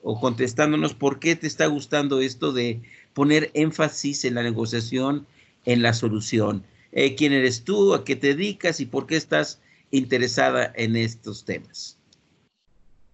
[0.00, 2.80] o contestándonos por qué te está gustando esto de
[3.14, 5.26] poner énfasis en la negociación,
[5.64, 6.64] en la solución.
[6.92, 7.94] Eh, ¿Quién eres tú?
[7.94, 8.78] ¿A qué te dedicas?
[8.78, 9.60] ¿Y por qué estás
[9.90, 11.98] interesada en estos temas?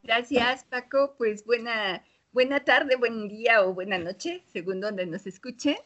[0.02, 1.14] Gracias, Paco.
[1.16, 5.78] Pues buena, buena tarde, buen día o buena noche, según donde nos escuchen.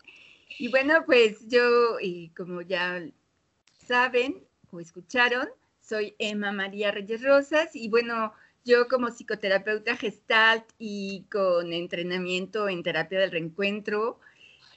[0.58, 3.06] Y bueno, pues yo, y como ya
[3.86, 4.42] saben
[4.72, 5.46] o escucharon,
[5.80, 8.32] soy Emma María Reyes Rosas y bueno,
[8.64, 14.20] yo como psicoterapeuta gestalt y con entrenamiento en terapia del reencuentro,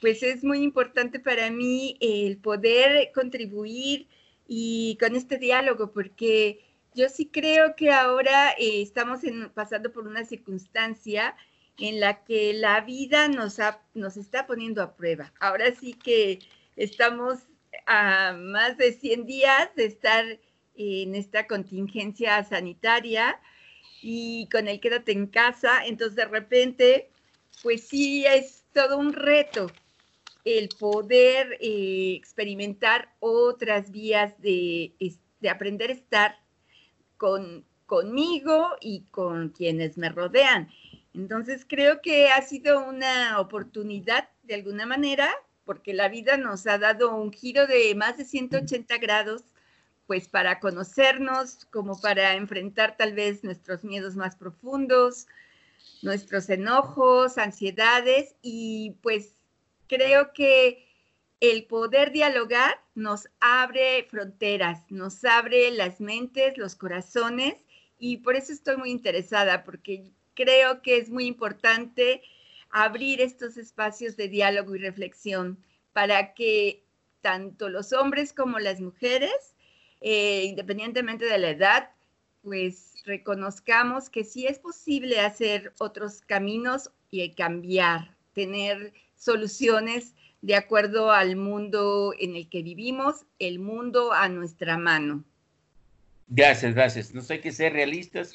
[0.00, 4.06] pues es muy importante para mí el poder contribuir
[4.46, 6.60] y con este diálogo, porque
[6.94, 9.20] yo sí creo que ahora eh, estamos
[9.54, 11.34] pasando por una circunstancia
[11.78, 13.58] en la que la vida nos,
[13.94, 15.32] nos está poniendo a prueba.
[15.40, 16.40] Ahora sí que
[16.76, 17.38] estamos
[17.86, 20.24] a más de 100 días de estar
[20.74, 23.40] en esta contingencia sanitaria
[24.02, 27.10] y con el quédate en casa, entonces de repente,
[27.62, 29.70] pues sí es todo un reto
[30.56, 34.94] el poder eh, experimentar otras vías de,
[35.40, 36.38] de, aprender a estar
[37.16, 40.70] con, conmigo y con quienes me rodean.
[41.14, 45.34] Entonces creo que ha sido una oportunidad de alguna manera,
[45.64, 49.42] porque la vida nos ha dado un giro de más de 180 grados
[50.08, 55.26] pues para conocernos, como para enfrentar tal vez nuestros miedos más profundos,
[56.00, 59.34] nuestros enojos, ansiedades y pues
[59.86, 60.88] creo que
[61.40, 67.56] el poder dialogar nos abre fronteras, nos abre las mentes, los corazones
[67.98, 72.22] y por eso estoy muy interesada porque creo que es muy importante
[72.70, 75.62] abrir estos espacios de diálogo y reflexión
[75.92, 76.82] para que
[77.20, 79.54] tanto los hombres como las mujeres
[80.00, 81.90] eh, independientemente de la edad,
[82.42, 91.10] pues reconozcamos que sí es posible hacer otros caminos y cambiar, tener soluciones de acuerdo
[91.10, 95.24] al mundo en el que vivimos, el mundo a nuestra mano.
[96.28, 97.14] Gracias, gracias.
[97.14, 98.32] Nos hay que ser realistas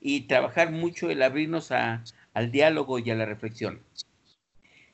[0.00, 3.80] y trabajar mucho el abrirnos al diálogo y a la reflexión.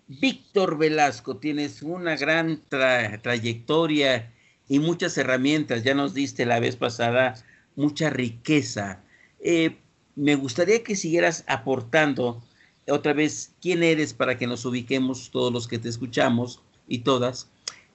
[0.07, 4.33] Víctor Velasco, tienes una gran trayectoria
[4.69, 5.83] y muchas herramientas.
[5.83, 7.35] Ya nos diste la vez pasada
[7.77, 9.01] mucha riqueza.
[9.41, 9.77] Eh,
[10.17, 12.43] me gustaría que siguieras aportando
[12.89, 17.49] otra vez quién eres para que nos ubiquemos todos los que te escuchamos y todas.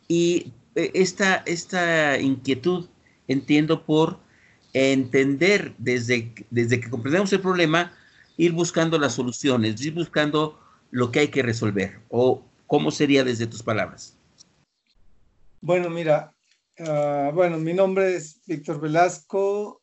[0.07, 2.87] Y eh, esta, esta inquietud,
[3.27, 4.19] entiendo, por
[4.73, 7.93] entender desde, desde que comprendemos el problema,
[8.37, 10.59] ir buscando las soluciones, ir buscando
[10.91, 11.99] lo que hay que resolver.
[12.09, 14.15] ¿O cómo sería desde tus palabras?
[15.61, 16.33] Bueno, mira,
[16.79, 19.81] Ah, bueno, mi nombre es Víctor Velasco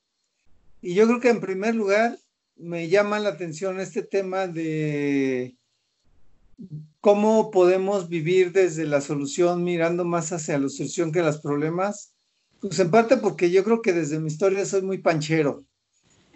[0.80, 2.16] y yo creo que en primer lugar
[2.56, 5.56] me llama la atención este tema de
[7.00, 12.14] cómo podemos vivir desde la solución mirando más hacia la solución que los problemas.
[12.60, 15.64] Pues en parte porque yo creo que desde mi historia soy muy panchero,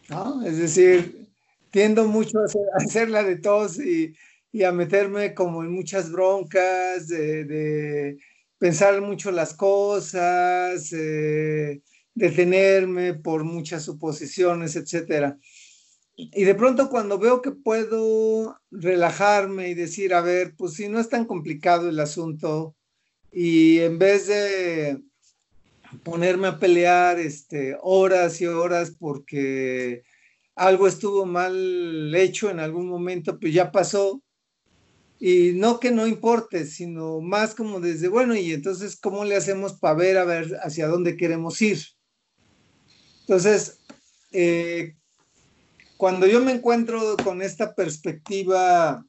[0.09, 0.45] ¿no?
[0.45, 1.29] Es decir,
[1.71, 4.17] tiendo mucho a, hacer, la de todos y,
[4.65, 8.19] a meterme como en muchas broncas de
[8.59, 11.81] pensar mucho las cosas, eh,
[12.15, 15.37] detenerme por muchas suposiciones, etc.
[16.17, 20.99] Y de pronto cuando veo que puedo relajarme y decir, a ver, pues si no
[20.99, 22.75] es tan complicado el asunto,
[23.31, 25.03] y en vez de
[26.03, 30.03] ponerme a pelear este, horas y horas porque
[30.55, 34.23] algo estuvo mal hecho en algún momento, pues ya pasó,
[35.21, 39.75] y no que no importe, sino más como desde, bueno, y entonces, ¿cómo le hacemos
[39.75, 41.81] para ver, a ver hacia dónde queremos ir?
[43.23, 43.81] Entonces,
[44.33, 44.95] eh,
[45.97, 49.05] cuando yo me encuentro con esta perspectiva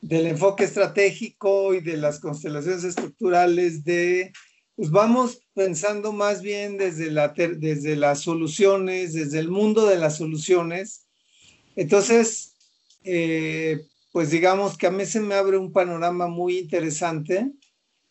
[0.00, 4.32] del enfoque estratégico y de las constelaciones estructurales de,
[4.76, 10.16] pues vamos pensando más bien desde, la, desde las soluciones, desde el mundo de las
[10.16, 11.08] soluciones.
[11.74, 12.54] Entonces,
[13.02, 13.84] eh,
[14.18, 17.52] pues digamos que a mí se me abre un panorama muy interesante,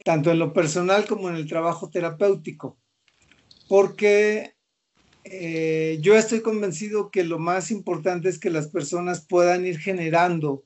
[0.05, 2.79] tanto en lo personal como en el trabajo terapéutico,
[3.67, 4.55] porque
[5.25, 10.63] eh, yo estoy convencido que lo más importante es que las personas puedan ir generando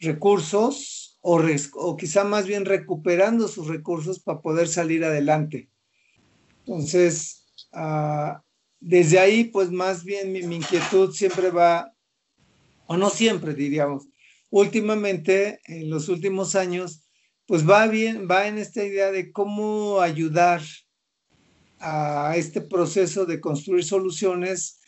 [0.00, 1.40] recursos o,
[1.74, 5.70] o quizá más bien recuperando sus recursos para poder salir adelante.
[6.66, 8.42] Entonces, ah,
[8.80, 11.94] desde ahí, pues más bien mi inquietud siempre va,
[12.86, 14.08] o no siempre diríamos,
[14.52, 17.08] últimamente, en los últimos años,
[17.46, 20.60] pues va bien, va en esta idea de cómo ayudar
[21.80, 24.78] a este proceso de construir soluciones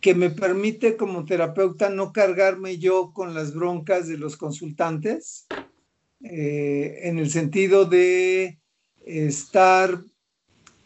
[0.00, 5.46] que me permite como terapeuta no cargarme yo con las broncas de los consultantes,
[6.22, 8.60] eh, en el sentido de
[9.06, 10.04] estar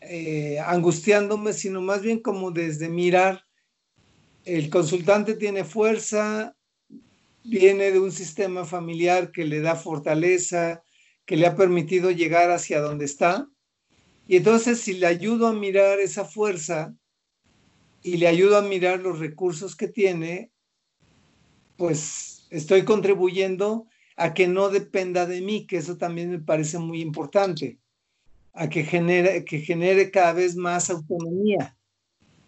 [0.00, 3.43] eh, angustiándome, sino más bien como desde mirar,
[4.44, 6.55] el consultante tiene fuerza,
[7.44, 10.82] viene de un sistema familiar que le da fortaleza,
[11.26, 13.49] que le ha permitido llegar hacia donde está.
[14.26, 16.94] Y entonces si le ayudo a mirar esa fuerza
[18.02, 20.50] y le ayudo a mirar los recursos que tiene,
[21.76, 23.87] pues estoy contribuyendo
[24.17, 27.79] a que no dependa de mí, que eso también me parece muy importante,
[28.52, 31.76] a que genere, que genere cada vez más autonomía.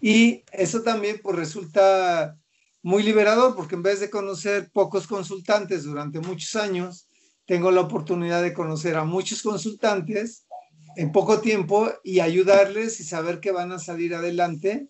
[0.00, 2.38] Y eso también pues resulta
[2.86, 7.08] muy liberador porque en vez de conocer pocos consultantes durante muchos años,
[7.44, 10.46] tengo la oportunidad de conocer a muchos consultantes
[10.94, 14.88] en poco tiempo y ayudarles y saber que van a salir adelante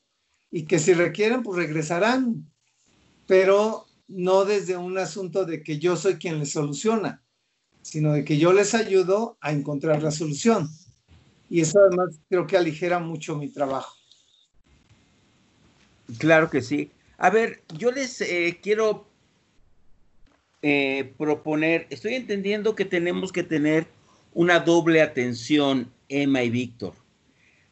[0.51, 2.53] y que si requieren, pues regresarán,
[3.27, 7.25] pero no desde un asunto de que yo soy quien les soluciona,
[7.81, 10.69] sino de que yo les ayudo a encontrar la solución.
[11.49, 13.97] Y eso además creo que aligera mucho mi trabajo.
[16.19, 16.91] Claro que sí.
[17.19, 19.07] A ver, yo les eh, quiero
[20.63, 23.87] eh, proponer, estoy entendiendo que tenemos que tener
[24.35, 26.95] una doble atención, Emma y Víctor.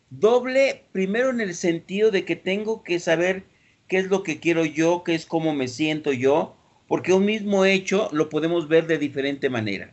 [0.08, 3.44] Doble, primero en el sentido de que tengo que saber
[3.86, 6.56] qué es lo que quiero yo, qué es cómo me siento yo,
[6.86, 9.92] porque un mismo hecho lo podemos ver de diferente manera.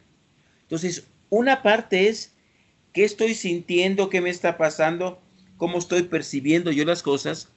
[0.61, 2.33] Entonces, una parte es
[2.93, 5.19] qué estoy sintiendo, qué me está pasando,
[5.57, 7.49] cómo estoy percibiendo yo las cosas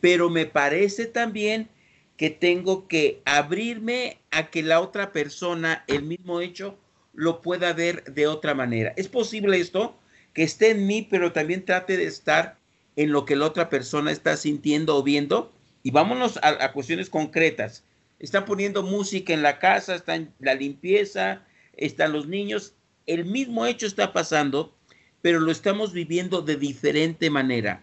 [0.00, 1.68] pero me parece también
[2.16, 6.78] que tengo que abrirme a que la otra persona, el mismo hecho,
[7.14, 8.92] lo pueda ver de otra manera.
[8.96, 9.98] ¿Es posible esto?
[10.34, 12.58] Que esté en mí, pero también trate de estar
[12.96, 15.52] en lo que la otra persona está sintiendo o viendo.
[15.82, 17.84] Y vámonos a, cuestiones concretas.
[18.18, 21.42] Están poniendo música en la casa, está en la limpieza,
[21.74, 22.74] están los niños.
[23.06, 24.76] El mismo hecho está pasando,
[25.22, 27.82] pero lo estamos viviendo de diferente manera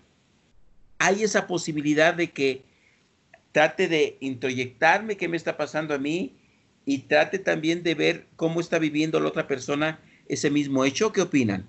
[1.00, 2.64] hay esa posibilidad de que
[3.52, 6.38] trate de introyectarme qué me está pasando a mí
[6.86, 11.12] y trate también de ver cómo está viviendo la otra persona ese mismo hecho.
[11.12, 11.68] ¿Qué opinan?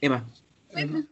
[0.00, 0.26] Emma.
[0.72, 1.06] Bueno,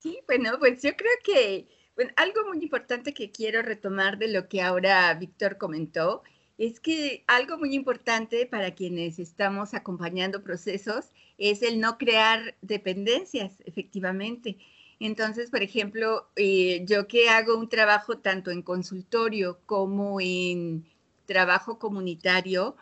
[0.00, 1.68] sí, bueno, pues yo creo que
[1.98, 6.22] bueno, algo muy importante que quiero retomar de lo que ahora Víctor comentó
[6.58, 11.06] es que algo muy importante para quienes estamos acompañando procesos
[11.38, 14.58] es el no crear dependencias, efectivamente.
[14.98, 20.84] Entonces, por ejemplo, eh, yo que hago un trabajo tanto en consultorio como en
[21.26, 22.76] trabajo comunitario,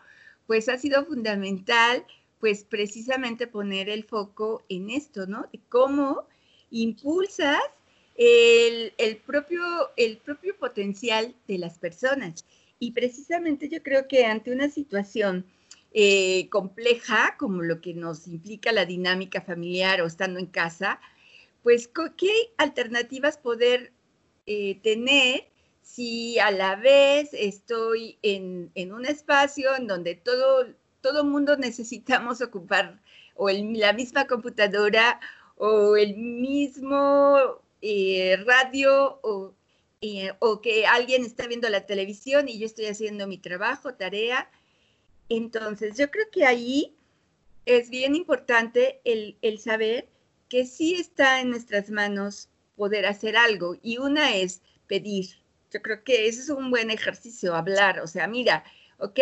[0.47, 2.03] pues ha sido fundamental,
[2.39, 5.47] pues precisamente poner el foco en esto, ¿no?
[5.53, 6.27] De cómo
[6.71, 7.61] impulsas
[8.15, 9.61] el, propio,
[9.95, 12.43] el propio potencial de las personas.
[12.79, 15.45] Y precisamente yo creo que ante una situación
[15.93, 20.99] eh, compleja, como lo que nos implica la dinámica familiar o estando en casa,
[21.63, 23.91] pues qué alternativas poder
[24.45, 25.47] eh, tener
[25.81, 30.67] si a la vez estoy en, un espacio en donde todo,
[31.01, 33.01] todo mundo necesitamos ocupar
[33.35, 35.19] o la misma computadora
[35.55, 39.53] o el mismo eh, radio o
[40.39, 44.49] o que alguien está viendo la televisión y yo estoy haciendo mi trabajo, tarea.
[45.29, 46.95] Entonces, yo creo que ahí
[47.65, 50.07] es bien importante el, el saber
[50.49, 55.41] que sí está en nuestras manos poder hacer algo y una es pedir.
[55.71, 57.99] Yo creo que ese es un buen ejercicio, hablar.
[57.99, 58.63] O sea, mira,
[58.99, 59.19] ok,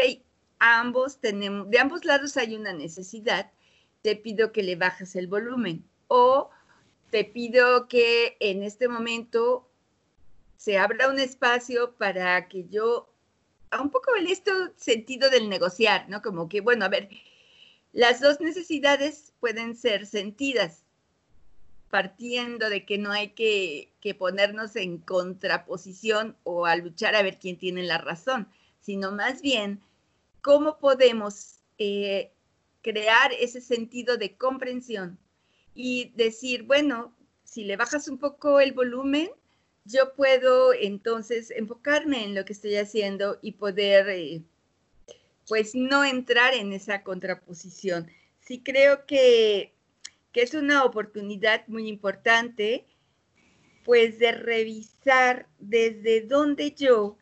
[0.60, 3.52] ambos tenemos, de ambos lados hay una necesidad,
[4.02, 6.50] te pido que le bajes el volumen o
[7.10, 9.72] te pido que en este momento
[10.58, 13.14] se abra un espacio para que yo,
[13.72, 16.22] a un poco el esto sentido del negociar, ¿no?
[16.22, 17.10] Como que, bueno, a ver,
[17.94, 20.84] las dos necesidades pueden ser sentidas,
[21.90, 27.58] partiendo de que no hay que, ponernos en contraposición o a luchar a ver quién
[27.58, 28.48] tiene la razón,
[28.82, 29.82] sino más bien
[30.42, 32.32] cómo podemos eh,
[32.82, 35.18] crear ese sentido de comprensión
[35.74, 39.32] y decir, bueno, si le bajas un poco el volumen,
[39.86, 44.42] yo puedo entonces enfocarme en lo que estoy haciendo y poder, eh,
[45.48, 48.10] pues, no entrar en esa contraposición.
[48.40, 49.74] Sí creo que,
[50.32, 52.86] que es una oportunidad muy importante,
[53.84, 57.18] pues, de revisar desde dónde yo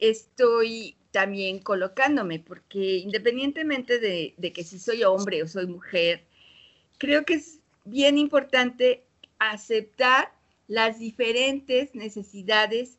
[0.00, 6.24] estoy también colocándome, porque independientemente de, de que si soy hombre o soy mujer,
[6.98, 9.04] creo que es bien importante
[9.38, 10.35] aceptar
[10.68, 12.98] las diferentes necesidades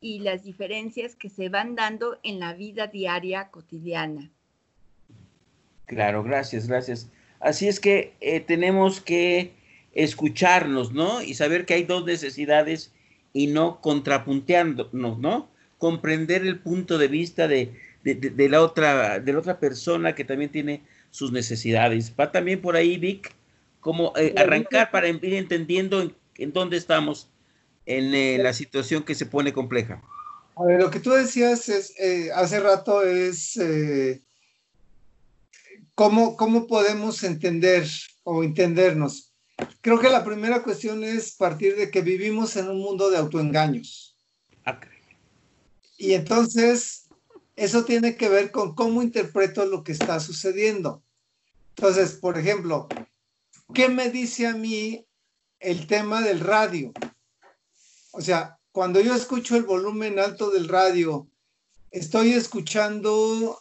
[0.00, 4.30] y las diferencias que se van dando en la vida diaria cotidiana.
[5.86, 7.10] Claro, gracias, gracias.
[7.40, 9.52] Así es que eh, tenemos que
[9.92, 11.22] escucharnos, ¿no?
[11.22, 12.92] Y saber que hay dos necesidades
[13.32, 15.48] y no contrapunteándonos, ¿no?
[15.78, 17.72] Comprender el punto de vista de,
[18.04, 22.12] la otra, de la otra persona que también tiene sus necesidades.
[22.18, 23.32] Va también por ahí, Vic,
[23.80, 26.14] como eh, arrancar para ir entendiendo en,
[26.46, 27.30] dónde estamos
[27.86, 30.02] en eh, la situación que se pone compleja.
[30.56, 33.58] A ver, lo que tú decías es, eh, hace rato es
[35.94, 37.86] ¿cómo, cómo podemos entender
[38.22, 39.34] o entendernos.
[39.82, 44.16] Creo que la primera cuestión es partir de que vivimos en un mundo de autoengaños.
[44.64, 44.80] Ah,
[45.98, 47.08] y entonces,
[47.54, 51.02] eso tiene que ver con cómo interpreto lo que está sucediendo.
[51.76, 52.88] Entonces, por ejemplo,
[53.74, 55.06] ¿qué me dice a mí
[55.60, 56.92] el tema del radio?
[58.12, 61.28] O sea, cuando yo escucho el volumen alto del radio,
[61.90, 63.60] estoy escuchando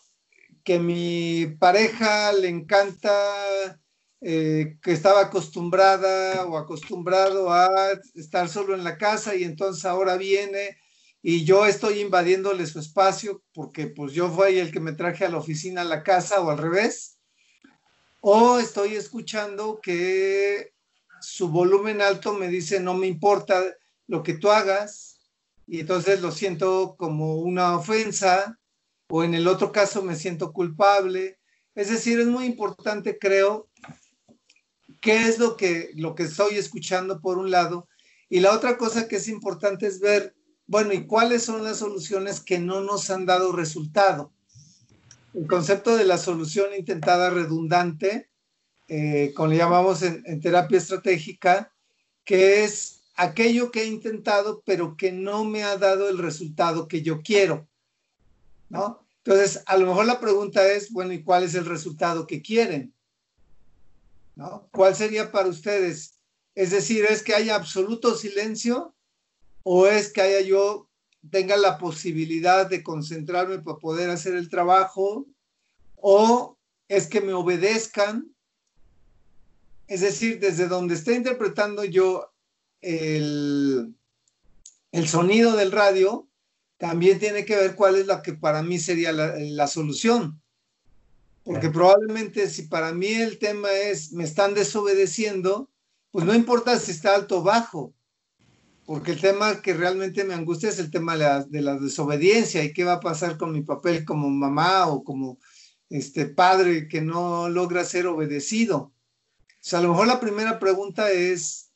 [0.63, 3.11] que mi pareja le encanta,
[4.21, 7.69] eh, que estaba acostumbrada o acostumbrado a
[8.15, 10.77] estar solo en la casa y entonces ahora viene
[11.21, 15.29] y yo estoy invadiéndole su espacio porque pues yo fui el que me traje a
[15.29, 17.17] la oficina a la casa o al revés.
[18.21, 20.73] O estoy escuchando que
[21.21, 23.63] su volumen alto me dice no me importa
[24.07, 25.19] lo que tú hagas
[25.67, 28.59] y entonces lo siento como una ofensa
[29.09, 31.39] o en el otro caso me siento culpable.
[31.75, 33.69] Es decir, es muy importante, creo,
[35.01, 37.87] qué es lo que, lo que estoy escuchando por un lado.
[38.29, 40.35] Y la otra cosa que es importante es ver,
[40.67, 44.31] bueno, ¿y cuáles son las soluciones que no nos han dado resultado?
[45.33, 48.29] el concepto de la solución intentada redundante,
[48.89, 51.71] eh, como le llamamos en, en, terapia estratégica,
[52.25, 57.01] que es aquello que he intentado, pero que no me ha dado el resultado que
[57.01, 57.67] yo quiero,
[58.69, 59.05] ¿no?
[59.23, 62.93] Entonces, a lo mejor la pregunta es, bueno, ¿y cuál es el resultado que quieren?
[64.35, 64.67] ¿No?
[64.71, 66.15] ¿Cuál sería para ustedes?
[66.55, 68.95] Es decir, ¿es que haya absoluto silencio
[69.63, 70.89] o es que haya yo
[71.29, 75.27] tenga la posibilidad de concentrarme para poder hacer el trabajo,
[75.95, 78.33] o es que me obedezcan.
[79.89, 82.31] Es decir, desde donde esté interpretando yo
[82.79, 83.93] el,
[84.91, 86.29] el sonido del radio,
[86.77, 90.41] también tiene que ver cuál es la que para mí sería la, la solución.
[91.43, 95.69] Porque probablemente si para mí el tema es me están desobedeciendo,
[96.11, 97.93] pues no importa si está alto o bajo,
[98.89, 102.83] porque el tema que realmente me angustia es el tema de la, desobediencia y qué
[102.83, 105.37] va a pasar con mi papel como mamá o como
[105.89, 108.91] este padre que no logra ser obedecido.
[109.59, 111.71] O sea, a lo mejor la primera pregunta es,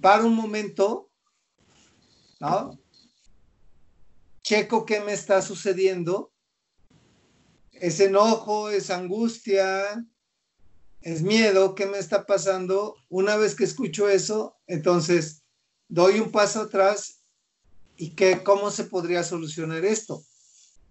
[0.00, 1.10] para un momento,
[2.40, 2.78] ¿no?
[4.42, 6.32] Checo qué me está sucediendo.
[7.72, 10.02] Es enojo, es angustia,
[11.02, 12.96] es miedo, ¿qué me está pasando?
[13.10, 15.42] Una vez que escucho eso, entonces
[15.88, 17.20] doy un paso atrás
[17.98, 20.22] y que, cómo se podría solucionar esto.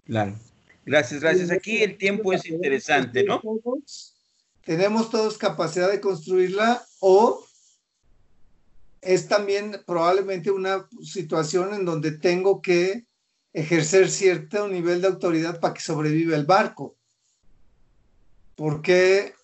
[0.05, 0.39] Claro.
[0.85, 1.49] Gracias, gracias.
[1.49, 3.41] Aquí el tiempo es interesante, ¿no?
[4.65, 7.45] Tenemos todos capacidad de construirla o
[8.99, 13.05] es también probablemente una situación en donde tengo que
[13.53, 16.97] ejercer cierto nivel de autoridad para que sobreviva el barco.
[18.55, 19.35] Porque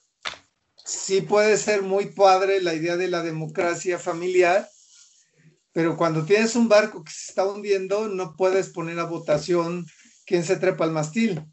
[0.83, 4.67] sí puede ser muy padre la idea de la democracia familiar,
[5.71, 9.85] pero cuando tienes un barco que se está hundiendo, no puedes poner a votación
[10.25, 11.45] quién se trepa al mastil.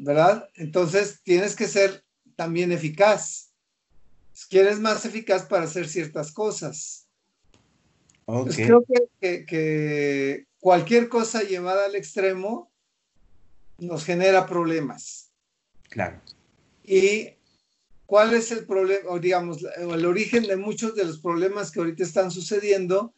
[0.00, 0.48] ¿Verdad?
[0.54, 2.04] Entonces tienes que ser
[2.36, 3.52] también eficaz.
[4.48, 7.06] Quieres más eficaz para hacer ciertas cosas.
[8.54, 8.84] creo
[9.20, 12.72] que, que cualquier cosa llevada al extremo
[13.78, 15.32] nos genera problemas.
[15.88, 16.20] Claro.
[16.82, 17.36] Y
[18.12, 22.02] ¿Cuál es el problema, o digamos, el origen de muchos de los problemas que ahorita
[22.02, 23.14] están sucediendo?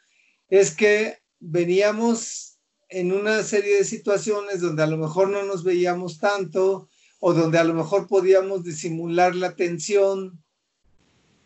[0.48, 2.53] Es que veníamos
[2.88, 6.88] en una serie de situaciones donde a lo mejor no nos veíamos tanto
[7.20, 10.42] o donde a lo mejor podíamos disimular la tensión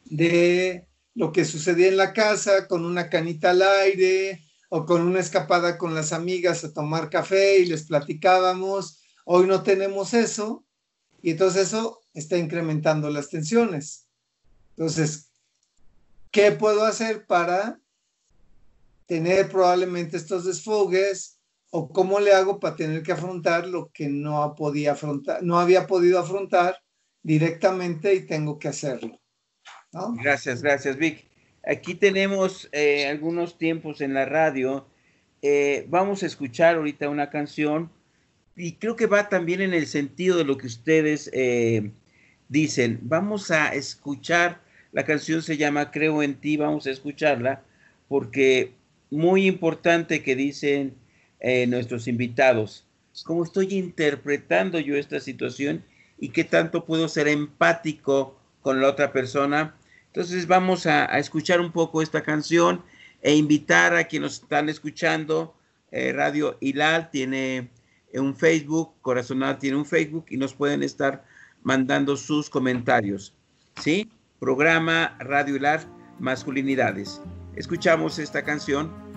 [0.04, 5.20] de lo que sucedía en la casa con una canita al aire o con una
[5.20, 9.02] escapada con las amigas a tomar café y les platicábamos.
[9.24, 10.64] Hoy no tenemos eso
[11.22, 14.06] y entonces eso está incrementando las tensiones.
[14.70, 15.30] Entonces,
[16.30, 17.80] ¿qué puedo hacer para
[19.08, 24.54] tener probablemente estos desfogues o cómo le hago para tener que afrontar lo que no
[24.54, 26.76] podía afrontar, no había podido afrontar
[27.22, 29.18] directamente y tengo que hacerlo?
[30.22, 31.26] Gracias, gracias, Vic.
[31.66, 34.86] Aquí tenemos eh, algunos tiempos en la radio.
[35.40, 37.90] Eh, vamos a escuchar ahorita una canción
[38.56, 41.92] y creo que va también en el sentido de lo que ustedes eh,
[42.48, 43.00] dicen.
[43.02, 44.60] Vamos a escuchar,
[44.92, 47.62] la canción se llama Creo en ti, vamos a escucharla
[48.08, 48.77] porque
[49.10, 50.94] muy importante que dicen
[51.68, 52.84] nuestros invitados,
[53.24, 55.84] cómo estoy interpretando yo esta situación
[56.18, 59.74] y qué tanto puedo ser empático con la otra persona.
[60.06, 62.82] Entonces vamos a, escuchar un poco esta canción
[63.22, 65.54] e invitar a quienes están escuchando.
[65.90, 67.70] Eh, Radio Hilal tiene
[68.14, 71.24] un Facebook, Corazonal tiene un Facebook y nos pueden estar
[71.62, 73.34] mandando sus comentarios.
[73.80, 74.10] ¿Sí?
[74.40, 75.80] Programa Radio Hilal
[76.18, 77.20] Masculinidades.
[77.58, 79.08] Escuchamos esta canción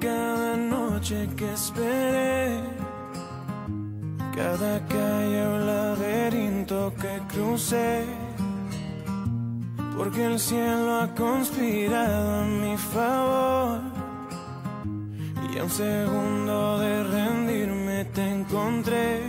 [0.00, 2.60] cada noche que esperé,
[4.34, 8.04] cada calle o laberinto que crucé,
[9.96, 13.80] porque el cielo ha conspirado a mi favor.
[15.52, 19.22] Y a un segundo de rendirme te encontré,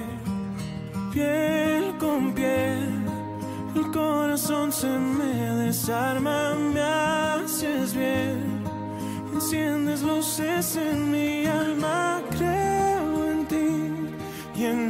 [1.18, 2.90] piel con piel.
[3.76, 5.34] El corazón se me
[5.66, 8.58] desarma, me haces bien
[9.34, 13.68] enciendes luces en mi alma, creo en ti
[14.60, 14.90] y en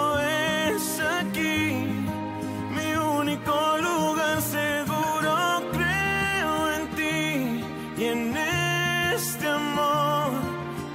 [9.21, 10.31] Este amor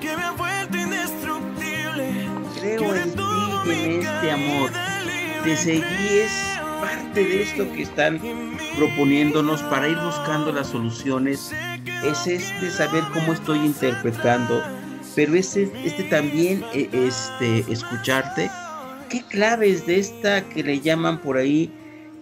[0.00, 2.28] que me ha vuelto indestructible.
[2.58, 3.22] Creo en ti
[3.66, 4.70] y en este amor.
[5.44, 6.32] Te seguí es
[6.80, 8.20] parte de esto que están
[8.76, 11.52] proponiéndonos para ir buscando las soluciones.
[12.04, 14.60] Es este saber cómo estoy interpretando,
[15.14, 18.50] pero este, este también, e, este, escucharte.
[19.08, 21.72] ¿Qué claves de esta que le llaman por ahí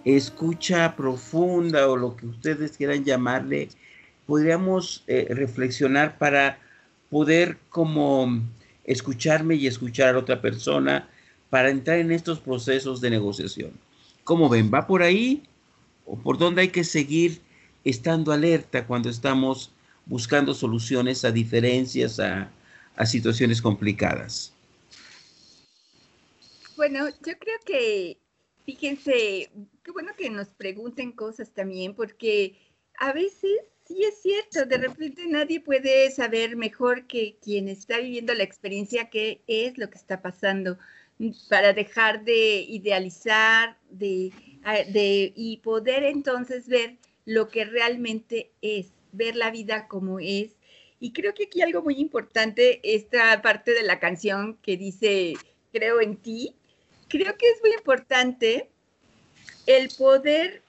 [0.05, 3.69] escucha profunda o lo que ustedes quieran llamarle,
[4.25, 6.59] podríamos eh, reflexionar para
[7.09, 8.41] poder como
[8.83, 11.09] escucharme y escuchar a otra persona
[11.49, 13.71] para entrar en estos procesos de negociación.
[14.23, 14.71] ¿Cómo ven?
[14.73, 15.43] ¿Va por ahí?
[16.05, 17.41] ¿O por dónde hay que seguir
[17.83, 19.71] estando alerta cuando estamos
[20.05, 22.51] buscando soluciones a diferencias, a,
[22.95, 24.53] a situaciones complicadas?
[26.75, 28.17] Bueno, yo creo que
[28.65, 29.51] Fíjense,
[29.83, 32.57] qué bueno que nos pregunten cosas también, porque
[32.97, 38.33] a veces sí es cierto, de repente nadie puede saber mejor que quien está viviendo
[38.33, 40.77] la experiencia qué es lo que está pasando,
[41.19, 44.31] mm, para dejar de idealizar de,
[44.91, 50.51] de, y poder entonces ver lo que realmente es, ver la vida como es.
[50.99, 55.33] Y creo que aquí algo muy importante, esta parte de la canción que dice,
[55.71, 56.55] creo en ti,
[57.07, 58.69] creo que es muy importante
[59.67, 60.61] el poder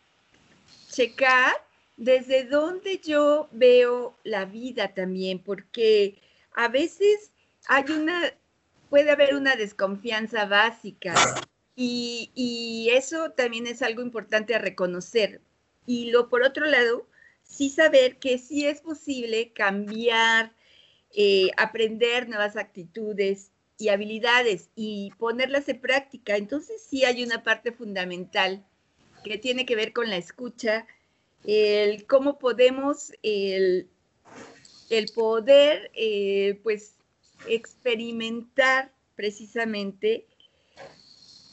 [0.91, 1.66] checar
[1.97, 6.21] desde dónde yo veo la vida también, porque
[6.55, 7.33] a veces
[7.69, 8.33] hay una,
[8.91, 11.15] puede haber una desconfianza básica
[11.75, 15.41] y, eso también es algo importante a reconocer.
[15.87, 17.07] Y lo por otro lado,
[17.43, 20.53] sí saber que sí es posible cambiar,
[21.13, 26.37] eh, aprender nuevas actitudes, y habilidades y ponerlas en práctica.
[26.37, 28.65] Entonces sí hay una parte fundamental
[29.25, 30.87] que tiene que ver con la escucha,
[31.47, 33.89] el cómo podemos, el,
[35.15, 36.97] poder, eh, pues,
[37.49, 40.27] experimentar precisamente,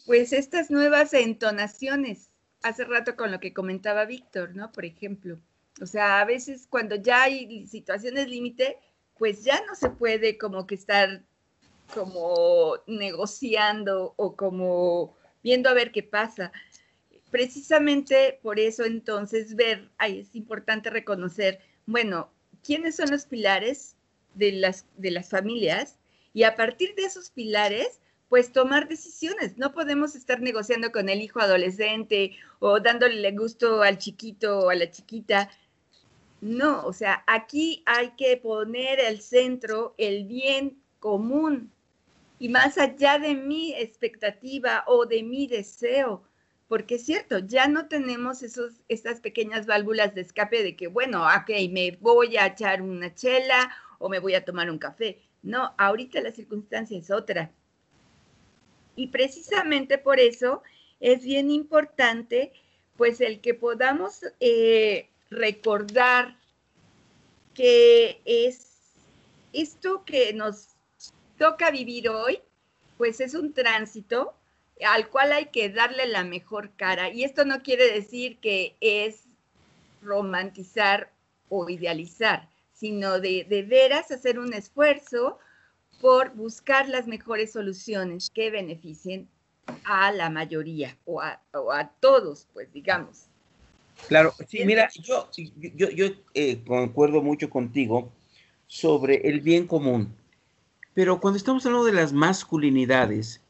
[0.05, 2.29] pues, estas nuevas entonaciones.
[2.63, 4.71] Hace rato con lo que comentaba Víctor, ¿no?
[4.71, 5.39] Por ejemplo.
[5.81, 8.77] O sea, a veces cuando ya hay situaciones límite,
[9.17, 11.23] pues ya no se puede como que estar
[11.93, 16.51] como negociando o como viendo a ver qué pasa.
[17.33, 22.29] Precisamente por eso entonces ver, es importante reconocer, bueno,
[22.63, 23.95] quiénes son los pilares
[24.35, 25.97] de las, de las familias
[26.31, 29.57] y a partir de esos pilares, pues tomar decisiones.
[29.57, 34.75] No podemos estar negociando con el hijo adolescente o dándole gusto al chiquito o a
[34.75, 35.49] la chiquita.
[36.39, 41.71] No, o sea, aquí hay que poner el centro el bien común
[42.37, 46.21] y más allá de mi expectativa o de mi deseo,
[46.73, 48.73] porque es cierto, ya no tenemos esos,
[49.21, 54.09] pequeñas válvulas de escape de que, bueno, ok, me voy a echar una chela o
[54.09, 55.21] me voy a tomar un café.
[55.43, 57.51] No, ahorita la circunstancia es otra.
[58.95, 60.63] Y precisamente por eso
[60.99, 62.53] es bien importante,
[62.97, 66.39] pues, el que podamos eh, recordar
[67.53, 68.79] que es
[69.53, 70.69] esto que nos
[71.37, 72.39] toca vivir hoy,
[72.97, 74.33] pues es un tránsito
[74.85, 77.09] al cual hay que darle la mejor cara.
[77.09, 79.23] Y esto no quiere decir que es
[80.01, 81.11] romantizar
[81.49, 85.39] o idealizar, sino de, de veras hacer un esfuerzo
[86.01, 89.27] por buscar las mejores soluciones que beneficien
[89.85, 91.39] a la mayoría o a,
[91.99, 93.25] todos, pues digamos.
[94.07, 95.29] Claro, sí, mira, yo,
[95.75, 98.11] yo, yo eh, concuerdo mucho contigo
[98.67, 100.13] sobre el bien común,
[100.93, 103.41] pero cuando estamos hablando de las masculinidades,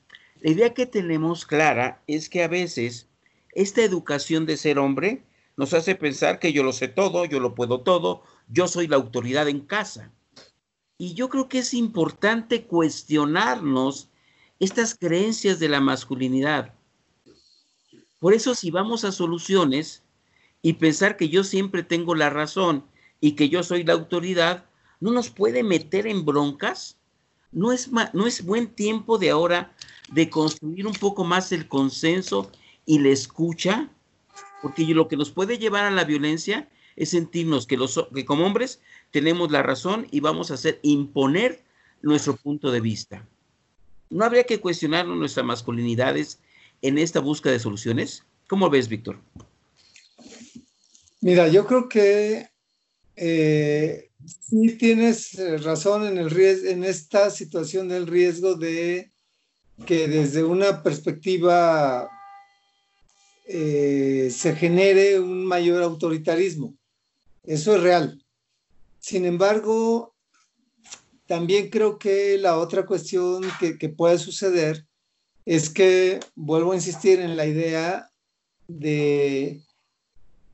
[0.43, 3.07] la idea que tenemos clara es que a veces
[3.53, 5.23] esta educación de ser hombre
[5.55, 8.97] nos hace pensar que yo lo sé todo, yo lo puedo todo, yo soy la
[8.97, 10.11] autoridad en casa.
[10.97, 14.09] Y yo creo que es importante cuestionarnos
[14.59, 16.73] estas creencias de la masculinidad.
[18.19, 20.03] Por eso si vamos a soluciones
[20.61, 22.83] y pensar que yo siempre tengo la razón
[23.21, 24.65] y que yo soy la autoridad,
[24.99, 26.97] no nos puede meter en broncas.
[27.53, 29.73] No es, no es buen tiempo de ahora
[30.11, 32.51] de construir un poco más el consenso
[32.85, 33.89] y la escucha,
[34.61, 37.77] porque lo que nos puede llevar a la violencia es sentirnos que,
[38.13, 41.63] que como hombres tenemos la razón y vamos a hacer imponer
[42.01, 43.27] nuestro punto de vista.
[44.09, 46.39] ¿No habría que cuestionar nuestras masculinidades
[46.81, 48.23] en esta búsqueda de soluciones?
[48.47, 49.19] ¿Cómo ves, Víctor?
[51.21, 52.49] Mira, yo creo que
[53.15, 59.11] eh, sí tienes razón en, el en esta situación del riesgo de
[59.85, 62.09] que desde una perspectiva
[63.45, 66.75] eh, se genere un mayor autoritarismo.
[67.43, 68.23] Eso es real.
[68.99, 70.15] Sin embargo,
[71.27, 74.85] también creo que la otra cuestión que puede suceder
[75.45, 78.09] es que vuelvo a insistir en la idea
[78.67, 79.61] de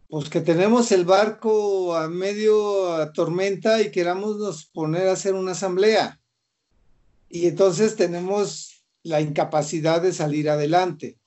[0.10, 6.20] pues que tenemos el barco a medio tormenta y queramos poner a hacer una asamblea.
[7.30, 11.20] Y entonces tenemos la incapacidad de salir adelante.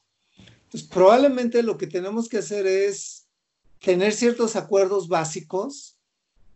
[0.65, 3.29] Entonces, probablemente lo que tenemos que hacer es
[3.79, 5.97] tener ciertos acuerdos básicos,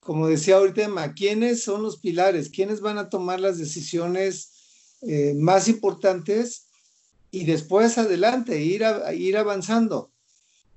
[0.00, 2.48] como decía ahorita Emma, ¿quiénes son los pilares?
[2.48, 6.66] ¿Quiénes van a tomar las decisiones eh, más importantes?
[7.30, 8.84] Y después adelante, ir,
[9.14, 10.10] ir avanzando.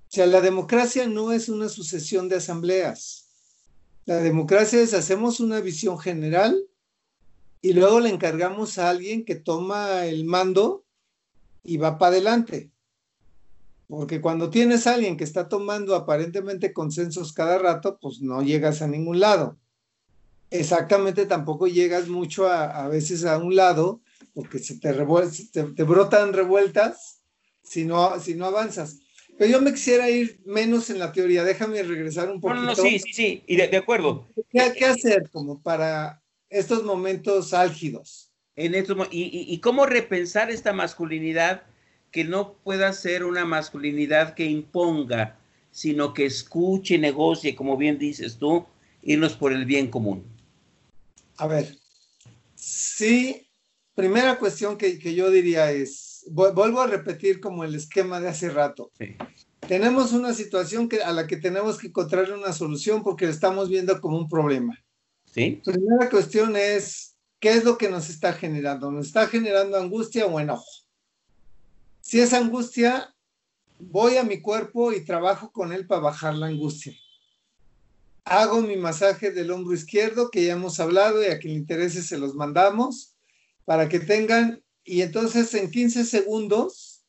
[0.10, 3.28] O sea, la democracia no es una sucesión de asambleas.
[4.06, 6.65] La democracia es hacemos una visión general
[7.62, 10.84] y luego le encargamos a alguien que toma el mando
[11.63, 12.72] y va para adelante.
[13.88, 18.82] Porque cuando tienes a alguien que está tomando aparentemente consensos cada rato, pues no llegas
[18.82, 19.58] a ningún lado.
[20.50, 24.02] Exactamente tampoco llegas mucho a, veces a un lado,
[24.34, 27.22] porque se te, te, brotan revueltas
[27.62, 28.98] si no, si no avanzas.
[29.39, 32.62] Pero yo me quisiera ir menos en la teoría, déjame regresar un poquito.
[32.62, 34.28] No, no, sí, sí, sí, y de, acuerdo.
[34.52, 38.32] ¿Qué, ¿Qué hacer como para estos momentos álgidos.
[38.56, 38.75] En
[39.12, 41.63] y, cómo repensar esta masculinidad
[42.12, 45.39] que no pueda ser una masculinidad que imponga,
[45.71, 48.65] sino que escuche, negocie, como bien dices tú,
[49.02, 50.25] irnos por el bien común.
[51.38, 51.78] A ver,
[52.56, 53.47] sí,
[53.95, 58.92] primera cuestión que, yo diría es, vuelvo a repetir como el esquema de hace rato.
[59.68, 63.70] Tenemos una situación que, a la que tenemos que encontrar una solución porque la estamos
[63.70, 64.78] viendo como un problema.
[65.26, 65.62] ¿Sí?
[65.63, 68.92] Primera cuestión es, ¿qué es lo que nos está generando?
[68.92, 70.65] ¿Nos está generando angustia o enojo?
[72.02, 73.13] Si es angustia,
[73.80, 76.94] voy a mi cuerpo y trabajo con él para bajar la angustia.
[78.26, 82.04] Hago mi masaje del hombro izquierdo, que ya hemos hablado y a quien le interese
[82.04, 83.15] se los mandamos,
[83.65, 87.06] para que tengan, y entonces en 15 segundos,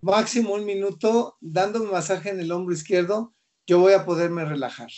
[0.00, 3.36] máximo un minuto, dando masaje en el hombro izquierdo,
[3.68, 4.90] yo voy a poderme relajar.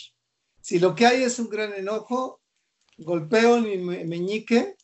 [0.59, 2.41] Si lo que hay es un gran enojo,
[2.97, 4.75] golpeo mi meñique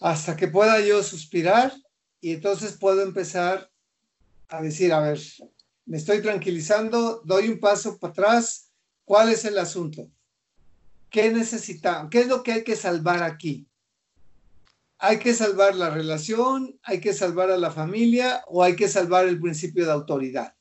[0.00, 1.74] hasta que pueda yo suspirar
[2.20, 3.68] y entonces puedo empezar
[4.46, 5.20] a decir, a ver,
[5.84, 8.70] me estoy tranquilizando, doy un paso para atrás,
[9.04, 10.08] ¿cuál es el asunto?
[11.10, 12.08] ¿Qué necesitamos?
[12.08, 13.66] ¿Qué es lo que hay que salvar aquí?
[15.00, 16.78] ¿Hay que salvar la relación?
[16.82, 18.44] ¿Hay que salvar a la familia?
[18.46, 20.54] ¿O hay que salvar el principio de autoridad?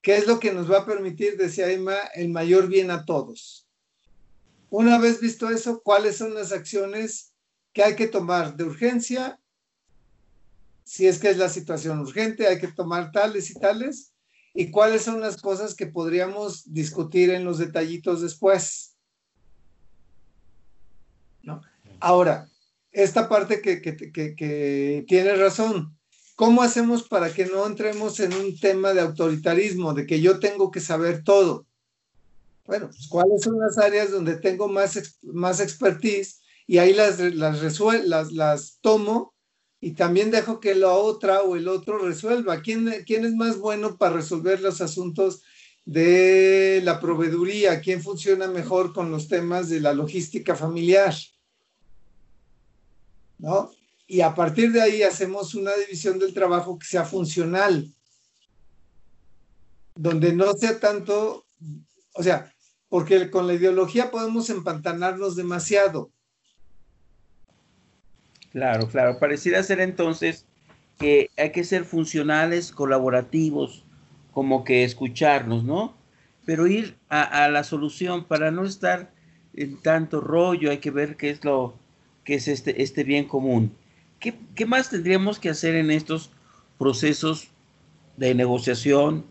[0.00, 3.68] ¿Qué es lo que nos va a permitir, decía Emma, el mayor bien a todos?
[4.70, 7.34] Una vez visto eso, ¿cuáles son las acciones
[7.72, 9.40] que hay que tomar de urgencia
[10.88, 14.14] si es que es la situación urgente, hay que tomar tales y tales,
[14.54, 18.96] y cuáles son las cosas que podríamos discutir en los detallitos después.
[21.42, 21.60] ¿No?
[22.00, 22.48] Ahora,
[22.92, 25.96] esta parte que, que, tiene razón,
[26.36, 30.70] ¿cómo hacemos para que no entremos en un tema de autoritarismo, de que yo tengo
[30.70, 31.66] que saber todo?
[32.64, 36.40] Bueno, pues, ¿cuáles son las áreas donde tengo más, más expertise?
[36.66, 39.34] Y ahí las, las, las, las tomo
[39.80, 42.60] y también dejo que la otra o el otro resuelva.
[42.60, 45.42] ¿Quién, ¿Quién es más bueno para resolver los asuntos
[45.84, 47.80] de la proveeduría?
[47.80, 51.14] ¿Quién funciona mejor con los temas de la logística familiar?
[53.38, 53.70] ¿No?
[54.06, 57.92] Y a partir de ahí hacemos una división del trabajo que sea funcional,
[59.94, 61.46] donde no sea tanto,
[62.14, 62.52] o sea,
[62.88, 66.10] porque con la ideología podemos empantanarnos demasiado
[68.52, 69.18] Claro, claro.
[69.18, 70.46] Pareciera ser entonces
[70.98, 73.84] que hay que ser funcionales, colaborativos,
[74.32, 75.94] como que escucharnos, ¿no?
[76.44, 79.12] Pero ir a, la solución para no estar
[79.54, 81.74] en tanto rollo, hay que ver qué es lo
[82.28, 83.72] que es este, este bien común.
[84.20, 86.30] ¿Qué, ¿Qué más tendríamos que hacer en estos
[86.76, 87.48] procesos
[88.18, 89.24] de negociación,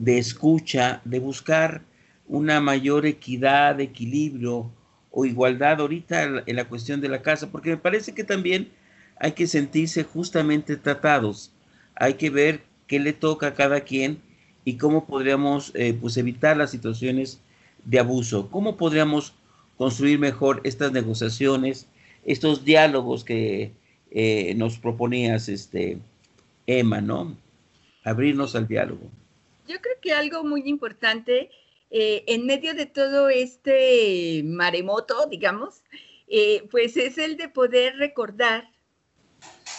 [0.00, 1.82] de escucha, de buscar
[2.26, 4.68] una mayor equidad, equilibrio,
[5.12, 8.72] o igualdad ahorita en la cuestión de la casa, porque me parece que también
[9.20, 11.52] hay que sentirse justamente tratados,
[11.94, 14.20] hay que ver qué le toca a cada quien
[14.64, 17.40] y cómo podríamos eh, pues evitar las situaciones
[17.84, 19.34] de abuso, cómo podríamos
[19.76, 21.86] construir mejor estas negociaciones,
[22.24, 23.72] estos diálogos que
[24.10, 25.98] eh, nos proponías, este,
[26.66, 27.36] Emma, ¿no?
[28.04, 29.10] Abrirnos al diálogo.
[29.68, 31.50] Yo creo que algo muy importante
[31.90, 35.82] eh, en medio de todo este maremoto, digamos,
[36.28, 38.70] eh, pues es el de poder recordar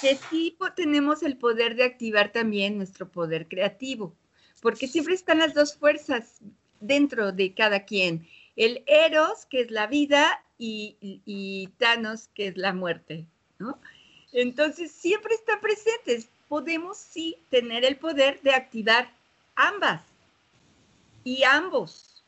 [0.02, 4.14] que sí tenemos el poder de activar también nuestro poder creativo,
[4.62, 6.40] porque siempre están las dos fuerzas
[6.82, 8.28] dentro de cada quien,
[8.58, 13.26] el Eros, que es la vida, y, y Thanos, que es la muerte,
[13.58, 13.80] ¿no?
[14.32, 16.30] Entonces, siempre están presentes.
[16.48, 19.12] Podemos sí tener el poder de activar
[19.56, 20.04] ambas
[21.24, 22.24] y ambos,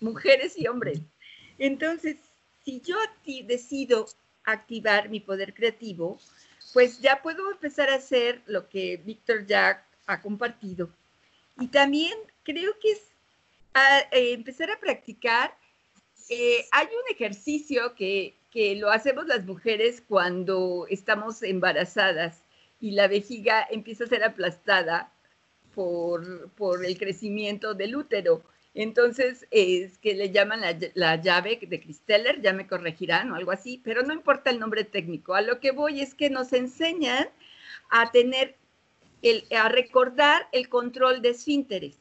[0.00, 1.00] mujeres y hombres.
[1.58, 2.16] Entonces,
[2.64, 2.96] si yo
[3.44, 4.06] decido
[4.44, 6.18] activar mi poder creativo,
[6.72, 10.90] pues ya puedo empezar a hacer lo que Víctor ya ha compartido.
[11.58, 13.00] Y también creo que es
[14.10, 15.56] eh, empezar a practicar.
[16.28, 22.42] Eh, hay un ejercicio que, que lo hacemos las mujeres cuando estamos embarazadas
[22.80, 25.12] y la vejiga empieza a ser aplastada
[25.74, 28.42] por, el crecimiento del útero.
[28.74, 30.62] Entonces, es que le llaman
[30.94, 34.84] la, llave de Christeller, ya me corregirán o algo así, pero no importa el nombre
[34.84, 35.34] técnico.
[35.34, 37.28] A lo que voy es que nos enseñan
[37.90, 38.56] a tener,
[39.22, 41.98] el, a recordar el control de esfínteres,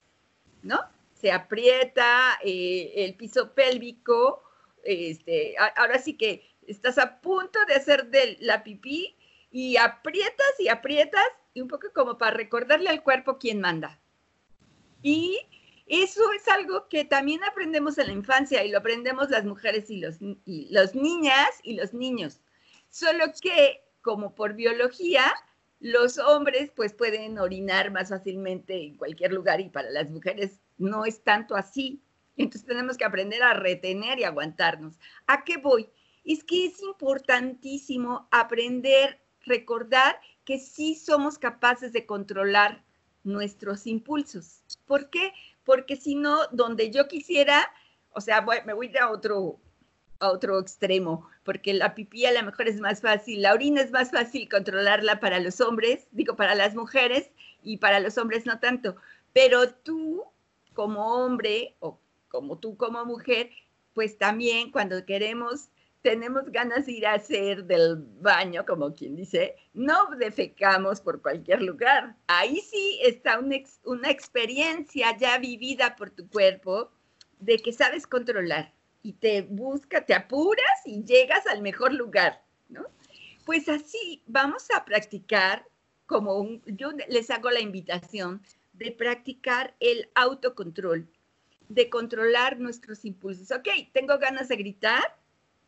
[0.64, 0.80] ¿no?
[1.22, 4.44] Se aprieta eh, el piso pélvico,
[4.84, 9.16] este, ahora sí que estás a punto de hacer de la pipí
[9.52, 14.00] y aprietas y aprietas y un poco como para recordarle al cuerpo quién manda.
[15.04, 15.40] Y
[15.86, 19.98] eso es algo que también aprendemos en la infancia y lo aprendemos las mujeres y
[19.98, 22.40] los, y los niñas y los niños.
[22.90, 25.32] Solo que, como por biología,
[25.82, 31.06] los hombres pues pueden orinar más fácilmente en cualquier lugar y para las mujeres no
[31.06, 32.02] es tanto así.
[32.38, 35.00] Entonces tenemos que aprender a retener y aguantarnos.
[35.28, 35.90] ¿A qué voy?
[36.26, 42.84] Es que es importantísimo aprender, recordar que sí somos capaces de controlar
[43.24, 44.64] nuestros impulsos.
[44.86, 45.34] ¿Por qué?
[45.64, 47.72] Porque si no, donde yo quisiera,
[48.12, 49.60] o sea, me voy a otro,
[50.20, 53.92] a otro extremo, porque la pipí a lo mejor es más fácil, la orina es
[53.92, 57.32] más fácil controlarla para los hombres, digo, para las mujeres,
[57.64, 58.96] y para los hombres no tanto.
[59.34, 60.24] Pero tú,
[60.74, 63.50] como hombre, o como tú como mujer,
[63.94, 65.70] pues también cuando queremos
[66.02, 71.62] tenemos ganas de ir a hacer del baño, como quien dice, no defecamos por cualquier
[71.62, 72.16] lugar.
[72.28, 76.92] Ahí sí está una experiencia ya vivida por tu cuerpo
[77.40, 78.74] de que sabes controlar.
[79.04, 82.86] y te busca, te apuras y llegas al mejor lugar, ¿no?
[83.46, 85.66] Pues así vamos a practicar
[86.06, 88.44] como yo les hago la invitación
[88.82, 91.08] de practicar el autocontrol,
[91.70, 93.52] de controlar nuestros impulsos.
[93.52, 95.20] Ok, tengo ganas de gritar,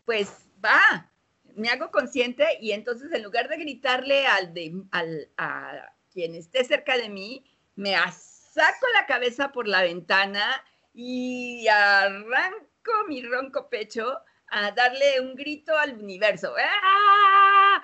[0.03, 1.11] pues va,
[1.55, 6.63] me hago consciente y entonces en lugar de gritarle al, de, al a quien esté
[6.63, 7.45] cerca de mí,
[7.75, 15.35] me saco la cabeza por la ventana y arranco mi ronco pecho a darle un
[15.35, 16.51] grito al universo.
[16.57, 17.83] ¡Ah!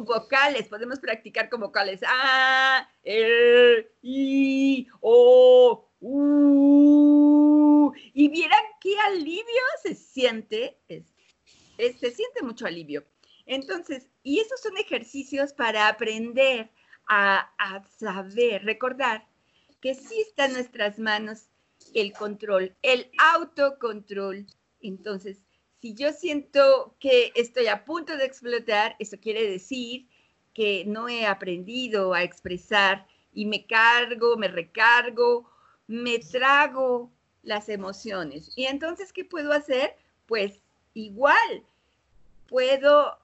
[0.00, 2.00] Vocales, podemos practicar con vocales.
[2.06, 2.88] ¡Ah!
[3.04, 4.88] Er, ¡I!
[5.00, 5.88] ¡O!
[6.00, 7.92] ¡U!
[8.14, 9.44] Y vieran qué alivio
[9.82, 10.78] se siente.
[10.88, 13.04] se siente mucho alivio.
[13.46, 16.70] Entonces, y esos son ejercicios para aprender
[17.08, 19.26] a, a saber, recordar
[19.80, 21.48] que sí está en nuestras manos
[21.94, 24.46] el control, el autocontrol.
[24.80, 25.38] Entonces,
[25.82, 30.06] si yo siento que estoy a punto de explotar, eso quiere decir
[30.54, 35.50] que no he aprendido a expresar y me cargo, me recargo,
[35.88, 37.10] me trago
[37.42, 38.52] las emociones.
[38.54, 39.96] Y entonces, ¿qué puedo hacer?
[40.26, 40.60] Pues
[40.94, 41.64] igual,
[42.46, 43.18] puedo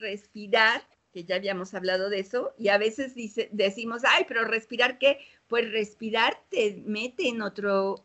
[0.00, 4.98] respirar, que ya habíamos hablado de eso, y a veces dice, decimos, ay, pero respirar
[4.98, 5.20] qué?
[5.46, 8.04] Pues respirar te mete en otro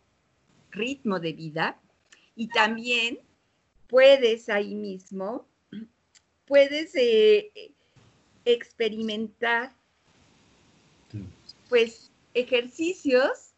[0.69, 1.82] ritmo de vida
[2.36, 3.28] y también
[3.89, 5.45] puedes ahí mismo,
[6.45, 7.52] puedes eh,
[8.45, 9.73] experimentar
[11.67, 13.54] pues ejercicios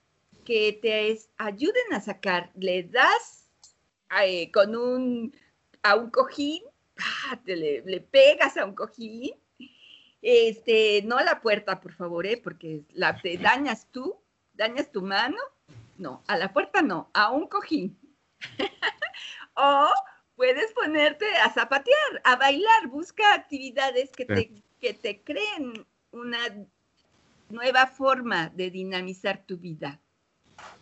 [0.45, 3.49] que te ayuden a sacar, le das
[4.23, 5.35] eh, con un,
[5.83, 6.63] a un cojín,
[6.97, 9.31] ah, te le, le, pegas a un cojín,
[10.21, 14.17] este, no a la puerta, por favor, eh, porque la, te dañas tú,
[14.53, 15.37] dañas tu mano
[16.01, 17.97] no, a la puerta no, a un cojín.
[19.55, 19.87] o
[20.41, 26.39] puedes ponerte a zapatear, a bailar, busca actividades que te, que te creen una
[27.51, 29.99] nueva forma de dinamizar tu vida.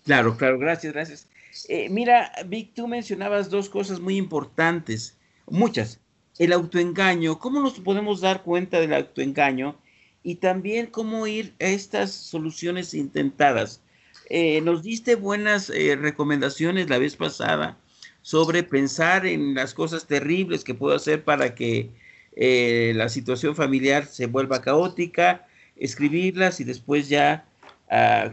[0.06, 1.28] Claro, claro, gracias, gracias.
[1.68, 6.00] Eh, mira, Vic, tú mencionabas dos cosas muy importantes, muchas.
[6.38, 9.78] El autoengaño, ¿cómo nos podemos dar cuenta del autoengaño?
[10.24, 13.82] Y también cómo ir a estas soluciones intentadas.
[14.30, 17.78] Eh, nos diste buenas eh, recomendaciones la vez pasada
[18.22, 21.90] sobre pensar en las cosas terribles que puedo hacer para que
[22.36, 27.46] eh, la situación familiar se vuelva caótica, escribirlas y después ya
[27.92, 28.32] uh,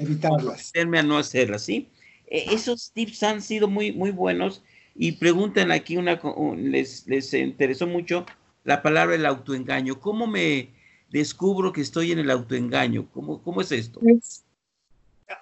[0.00, 0.72] evitarlas.
[0.74, 1.88] a no hacerlas, ¿sí?
[2.30, 4.62] esos tips han sido muy, muy buenos
[4.94, 6.20] y preguntan aquí una,
[6.56, 8.26] les, les interesó mucho
[8.64, 10.00] la palabra el autoengaño.
[10.00, 10.70] ¿Cómo me
[11.10, 13.08] descubro que estoy en el autoengaño?
[13.12, 14.00] ¿Cómo, cómo es esto?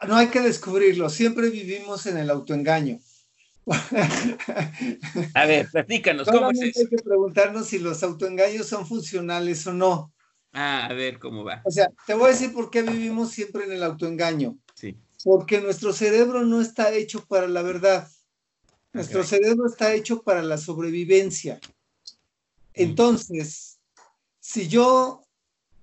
[0.06, 2.98] no hay que descubrirlo, siempre vivimos en el autoengaño.
[5.34, 6.80] A ver, platícanos, ¿cómo es eso?
[6.80, 10.12] Hay que preguntarnos si los autoengaños son funcionales o no.
[10.52, 11.62] Ah, a ver cómo va.
[11.64, 14.56] O sea, te voy a decir por qué vivimos siempre en el autoengaño.
[14.74, 14.96] Sí.
[15.24, 18.08] Porque nuestro cerebro no está hecho para la verdad.
[18.92, 21.60] Nuestro cerebro está hecho para la sobrevivencia.
[22.72, 23.78] Entonces,
[24.40, 25.22] si yo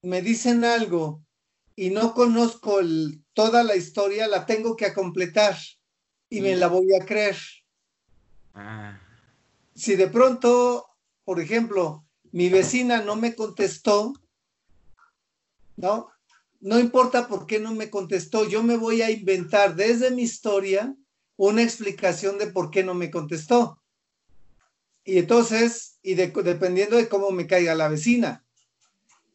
[0.01, 1.21] me dicen algo
[1.75, 2.79] y no conozco
[3.33, 5.57] toda la historia, la tengo que completar
[6.29, 7.37] y me la voy a creer.
[8.53, 8.99] Ah.
[9.75, 10.87] Si de pronto,
[11.23, 14.13] por ejemplo, mi vecina no me contestó,
[15.75, 16.09] ¿no?
[16.59, 20.95] No importa por qué no me contestó, yo me voy a inventar desde mi historia
[21.35, 23.81] una explicación de por qué no me contestó.
[25.03, 28.45] Y entonces, y dependiendo de cómo me caiga la vecina.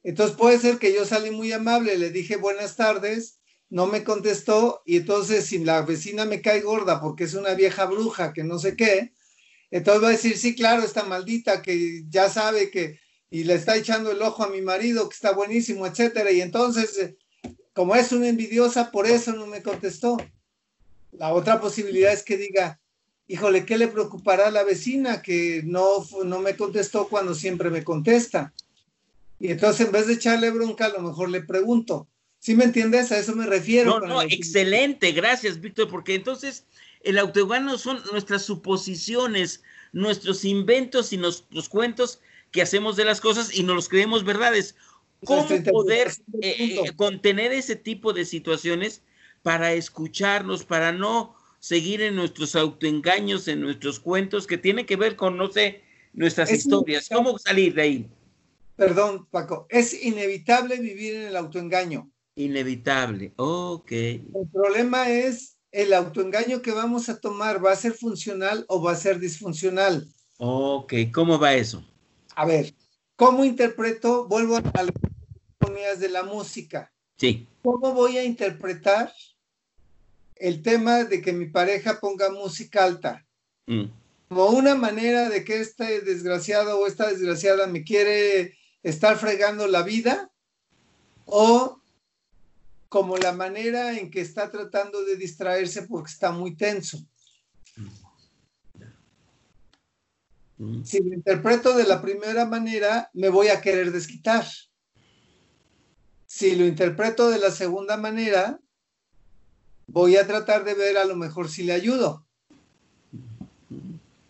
[0.03, 3.38] Entonces puede ser que yo salí muy amable, le dije buenas tardes,
[3.71, 7.85] no me contestó y entonces si la vecina me cae gorda porque es una vieja
[7.87, 9.13] bruja que no sé qué,
[9.71, 12.99] entonces va a decir, sí, claro, esta maldita que ya sabe que
[13.31, 16.31] y le está echando el ojo a mi marido que está buenísimo, etcétera.
[16.31, 17.17] Y entonces, eh,
[17.75, 20.17] como es una envidiosa, por eso no me contestó.
[21.13, 22.81] La otra posibilidad es que diga,
[23.27, 27.85] híjole, ¿qué le preocupará a la vecina que no, no me contestó cuando siempre me
[27.85, 28.55] contesta?
[29.39, 32.09] Y entonces en vez de echarle bronca, a lo mejor le pregunto.
[32.41, 33.11] ¿Sí me entiendes?
[33.13, 34.01] A eso me refiero.
[34.01, 36.65] No, no, excelente, gracias, Víctor, porque entonces
[37.03, 39.63] el autoengaño son nuestras suposiciones,
[39.93, 42.21] nuestros inventos y nuestros cuentos
[42.51, 44.77] que hacemos de las cosas y nos los creemos verdades.
[45.25, 46.13] ¿Cómo poder
[46.43, 49.03] eh, eh, contener ese tipo de situaciones
[49.43, 55.17] para escucharnos, para no seguir en nuestros autoengaños, en nuestros cuentos que tienen que ver
[55.17, 55.83] con, no sé,
[56.13, 57.09] nuestras historias?
[57.13, 58.09] ¿Cómo salir de ahí?
[58.77, 62.09] Perdón, Paco, es inevitable vivir en el autoengaño.
[62.39, 63.91] Inevitable, ok.
[63.91, 68.93] El problema es el autoengaño que vamos a tomar va a ser funcional o va
[68.93, 70.07] a ser disfuncional.
[70.39, 71.85] Ok, ¿cómo va eso?
[72.37, 72.73] A ver,
[73.17, 74.29] ¿cómo interpreto?
[74.29, 74.93] Vuelvo a las
[75.59, 76.93] armonías de la música.
[77.17, 77.49] Sí.
[77.65, 79.13] ¿Cómo voy a interpretar
[80.37, 83.27] el tema de que mi pareja ponga música alta?
[83.67, 83.87] Mm,
[84.29, 89.83] Como una manera de que este desgraciado o esta desgraciada me quiere estar fregando la
[89.83, 90.31] vida
[91.25, 91.78] o
[92.89, 96.99] como la manera en que está tratando de distraerse porque está muy tenso.
[100.57, 104.47] mm, Si lo interpreto de la primera manera, me voy a querer desquitar.
[106.27, 108.59] Si lo interpreto de la segunda manera,
[109.87, 112.27] voy a tratar de ver a lo mejor si le ayudo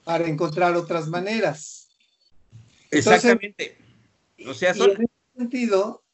[0.05, 1.91] para encontrar otras maneras.
[2.91, 3.79] Entonces, Exactamente.
[4.47, 6.05] O sea, Y en ese sentido,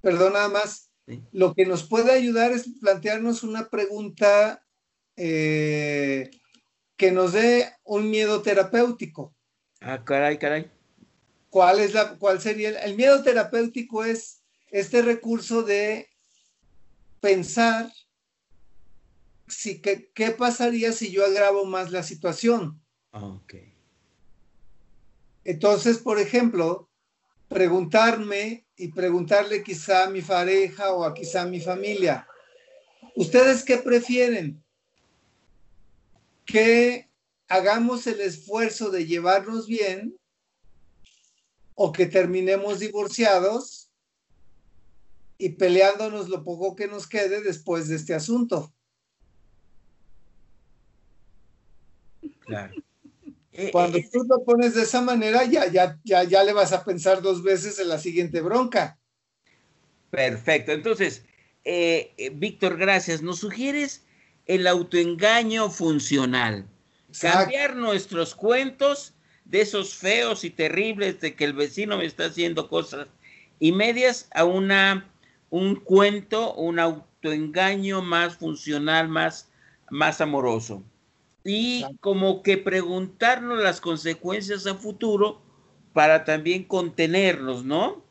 [0.00, 1.22] perdón nada más, Sí.
[1.32, 4.62] lo que nos puede ayudar es plantearnos una pregunta
[5.16, 6.30] eh,
[6.98, 9.34] que nos dé un miedo terapéutico.
[9.80, 10.70] Ah, caray, caray.
[11.48, 12.68] ¿Cuál, es la, cuál sería?
[12.68, 16.10] El, el miedo terapéutico es este recurso de
[17.20, 17.90] pensar
[19.46, 22.84] si, que- qué pasaría si yo agravo más la situación.
[23.12, 23.54] Ok.
[25.44, 26.90] Entonces, por ejemplo,
[27.48, 32.26] preguntarme y preguntarle quizá a mi pareja o a quizá a mi familia,
[33.16, 34.64] ¿ustedes qué prefieren?
[36.46, 37.10] ¿Que
[37.48, 40.16] hagamos el esfuerzo de llevarnos bien
[41.74, 43.90] o que terminemos divorciados
[45.38, 48.72] y peleándonos lo poco que nos quede después de este asunto?
[52.40, 52.74] Claro.
[53.58, 56.72] Eh, Cuando eh, tú lo pones de esa manera, ya, ya, ya, ya le vas
[56.72, 58.96] a pensar dos veces en la siguiente bronca.
[60.10, 60.70] Perfecto.
[60.70, 61.24] Entonces,
[61.64, 63.20] eh, eh, Víctor, gracias.
[63.20, 64.04] Nos sugieres
[64.46, 66.68] el autoengaño funcional.
[67.08, 67.38] Exacto.
[67.40, 72.68] Cambiar nuestros cuentos de esos feos y terribles de que el vecino me está haciendo
[72.68, 73.08] cosas
[73.58, 75.10] y medias a una
[75.50, 79.48] un cuento, un autoengaño más funcional, más,
[79.90, 80.84] más amoroso.
[81.48, 85.40] Y como que preguntarnos las consecuencias a futuro
[85.94, 88.04] para también contenernos, ¿no?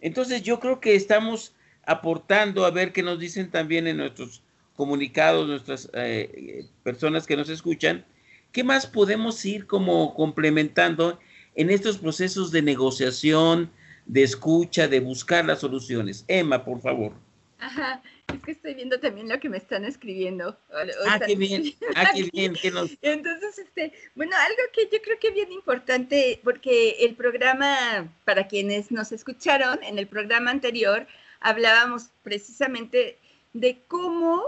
[0.00, 1.54] Entonces yo creo que estamos
[1.84, 4.42] aportando a ver qué nos dicen también en nuestros
[4.76, 8.06] comunicados, nuestras eh, personas que nos escuchan,
[8.50, 11.18] qué más podemos ir como complementando
[11.56, 13.70] en estos procesos de negociación,
[14.06, 16.24] de escucha, de buscar las soluciones.
[16.28, 17.12] Emma, por favor.
[17.60, 18.02] Ajá,
[18.32, 20.58] es que estoy viendo también lo que me están escribiendo.
[20.70, 21.62] o- o Ah, están qué bien,
[21.96, 22.90] ah, qué bien, que nos...
[23.02, 28.46] Entonces, este, bueno, algo que yo creo que es bien importante, porque el programa, para
[28.48, 31.06] quienes nos escucharon, en el programa anterior
[31.40, 33.18] hablábamos precisamente
[33.52, 34.44] de cómo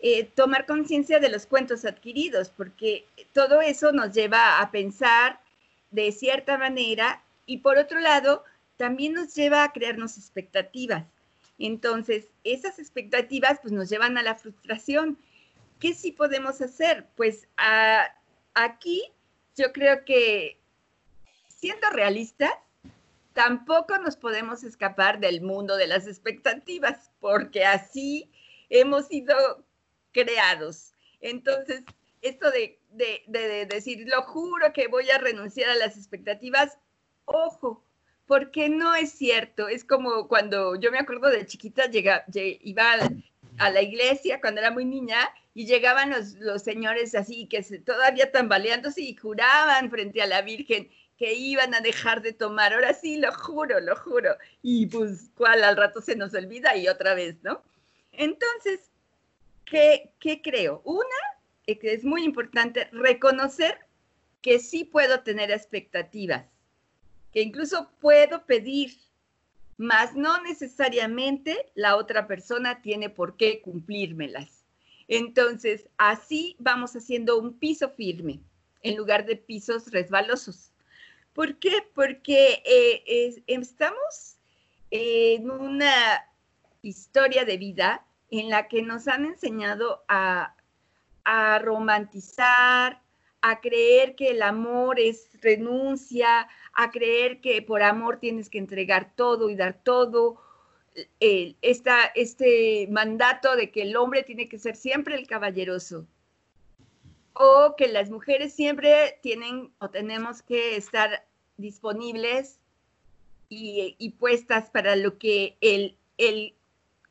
[0.00, 5.40] eh, tomar conciencia de los cuentos adquiridos, porque todo eso nos lleva a pensar
[5.90, 8.44] de cierta manera y por otro lado,
[8.76, 11.04] también nos lleva a crearnos expectativas.
[11.58, 15.18] Entonces, esas expectativas pues nos llevan a la frustración.
[15.80, 17.06] ¿Qué sí podemos hacer?
[17.16, 18.14] Pues a-
[18.54, 19.02] aquí
[19.56, 20.60] yo creo que
[21.48, 22.52] siendo realistas,
[23.32, 28.30] tampoco nos podemos escapar del mundo de las expectativas, porque así
[28.70, 29.64] hemos sido
[30.12, 30.92] creados.
[31.20, 31.82] Entonces,
[32.22, 36.78] esto de- de decir, lo juro que voy a renunciar a las expectativas,
[37.26, 37.84] ojo,
[38.26, 39.68] porque no es cierto.
[39.68, 43.10] Es como cuando yo me acuerdo de chiquita, iba a,
[43.58, 45.18] a la iglesia cuando era muy niña
[45.54, 50.42] y llegaban los, los señores así, que se, todavía tambaleándose y juraban frente a la
[50.42, 52.74] Virgen que iban a dejar de tomar.
[52.74, 54.36] Ahora sí, lo juro, lo juro.
[54.62, 55.64] Y pues, ¿cuál?
[55.64, 57.62] Al rato se nos olvida y otra vez, ¿no?
[58.12, 58.80] Entonces,
[59.64, 60.82] ¿qué, qué creo?
[60.84, 61.06] Una,
[61.66, 63.78] eh, que es muy importante, reconocer
[64.42, 66.44] que sí puedo tener expectativas,
[67.42, 68.96] incluso puedo pedir,
[69.76, 74.64] mas no necesariamente la otra persona tiene por qué cumplírmelas.
[75.08, 78.40] Entonces, así vamos haciendo un piso firme
[78.82, 80.72] en lugar de pisos resbalosos.
[81.32, 81.84] ¿Por qué?
[81.94, 84.36] Porque eh, es- estamos
[84.90, 86.24] en una
[86.82, 90.54] historia de vida en la que nos han enseñado a,
[91.24, 93.02] a romantizar,
[93.48, 99.12] a creer que el amor es renuncia, a creer que por amor tienes que entregar
[99.14, 100.42] todo y dar todo.
[101.20, 106.06] esta- este mandato de que el hombre tiene que ser siempre el caballeroso
[107.34, 111.26] o que las mujeres siempre tienen o tenemos que estar
[111.58, 112.60] disponibles
[113.50, 116.54] y, y puestas para lo que el, el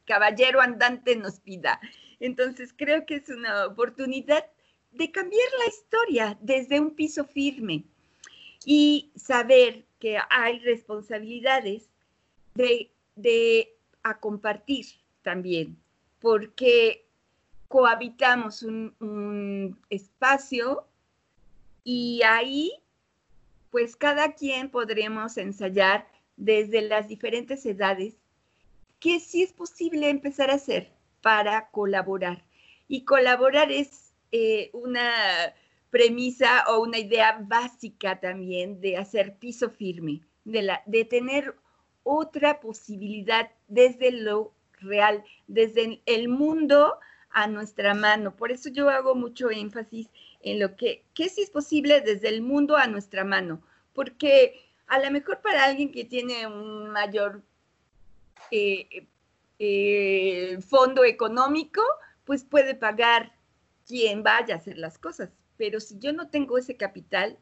[0.06, 1.80] caballero andante nos pida.
[2.20, 4.46] Entonces creo que es una oportunidad
[4.96, 7.84] de cambiar la historia desde un piso firme
[8.66, 11.90] y saber que hay responsabilidades
[12.56, 13.74] de,
[14.04, 14.86] a compartir
[15.22, 15.78] también,
[16.20, 17.06] porque
[17.68, 20.86] cohabitamos un espacio
[21.84, 22.72] y ahí
[23.76, 28.16] pues cada quien podremos ensayar desde las diferentes edades
[29.00, 30.90] qué sí es posible empezar a hacer
[31.22, 32.44] para colaborar.
[32.88, 34.05] Y colaborar es
[34.38, 35.14] eh, una
[35.90, 41.56] premisa o una idea básica también de hacer piso firme, de, la, de tener
[42.04, 48.36] otra posibilidad desde lo real, desde el mundo a nuestra mano.
[48.36, 50.10] Por eso yo hago mucho énfasis
[50.42, 53.62] en lo que, que sí es posible desde el mundo a nuestra mano,
[53.94, 57.42] porque a lo mejor para alguien que tiene un mayor
[58.52, 59.08] eh,
[59.60, 61.82] eh, fondo económico,
[62.26, 63.35] pues puede pagar
[63.88, 65.30] quien vaya a hacer las cosas.
[65.58, 67.38] Pero si yo no tengo ese capital,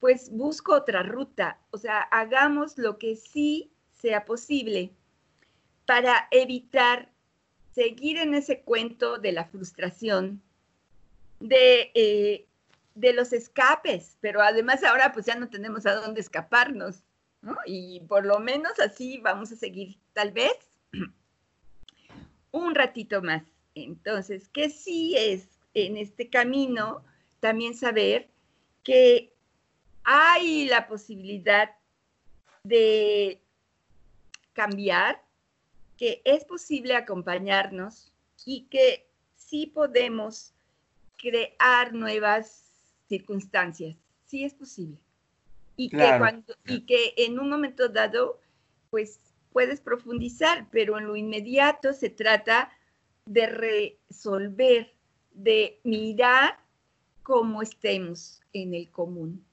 [0.00, 1.58] pues busco otra ruta.
[1.70, 4.92] O sea, hagamos lo que sí sea posible
[5.86, 7.10] para evitar
[7.72, 10.42] seguir en ese cuento de la frustración,
[11.40, 12.46] de eh,
[12.94, 17.02] de los escapes, pero además ahora pues ya no tenemos a dónde escaparnos,
[17.40, 17.56] ¿no?
[17.64, 20.52] Y por lo menos así vamos a seguir, tal vez,
[22.50, 23.42] un ratito más.
[23.74, 27.04] Entonces, que sí es en este camino
[27.40, 28.28] también saber
[28.82, 29.32] que
[30.04, 31.70] hay la posibilidad
[32.64, 33.40] de
[34.52, 35.22] cambiar,
[35.96, 38.12] que es posible acompañarnos
[38.44, 39.06] y que
[39.36, 40.52] sí podemos
[41.16, 42.64] crear nuevas
[43.08, 43.96] circunstancias.
[44.24, 44.98] Sí es posible.
[45.76, 48.40] Y, que cuando, y que en un momento dado,
[48.90, 49.18] pues
[49.52, 52.70] puedes profundizar, pero en lo inmediato se trata
[53.26, 54.92] de resolver,
[55.32, 56.58] de mirar
[57.22, 59.44] cómo estemos en el común.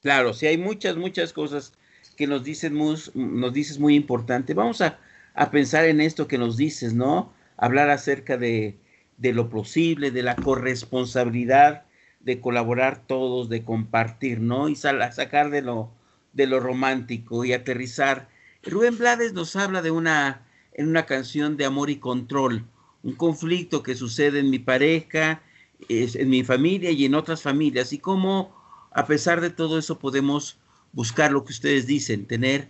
[0.00, 1.74] Claro, si hay muchas, muchas cosas
[2.16, 4.54] que nos dicen nos dices muy importante.
[4.54, 4.98] Vamos a,
[5.34, 7.32] a, pensar en esto que nos dices, ¿no?
[7.56, 8.78] Hablar acerca de,
[9.20, 11.84] de lo posible, de la corresponsabilidad,
[12.20, 14.68] de colaborar todos, de compartir, ¿no?
[14.68, 15.92] Y sacar de lo,
[16.32, 18.28] de lo romántico y aterrizar.
[18.62, 22.64] Rubén Blades nos habla de una, en una canción de amor y control,
[23.02, 25.42] un conflicto que sucede en mi pareja,
[25.88, 28.54] en mi familia y en otras familias, y cómo
[28.92, 30.58] a pesar de todo eso podemos
[30.92, 32.68] buscar lo que ustedes dicen, tener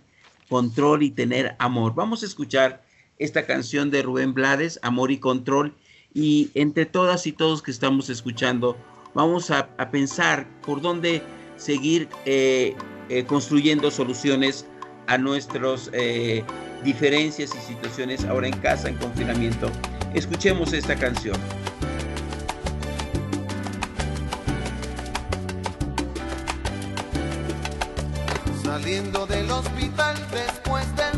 [0.49, 1.95] control y tener amor.
[1.95, 2.83] Vamos a escuchar
[3.17, 5.73] esta canción de Rubén Blades, Amor y Control,
[6.13, 8.75] y entre todas y todos que estamos escuchando,
[9.13, 11.21] vamos a, pensar por dónde
[11.57, 12.75] seguir eh,
[13.09, 14.65] eh, construyendo soluciones
[15.07, 16.43] a nuestras eh,
[16.83, 19.71] diferencias y situaciones ahora en casa, en confinamiento.
[20.13, 21.37] Escuchemos esta canción.
[28.63, 31.10] Saliendo del hospital después de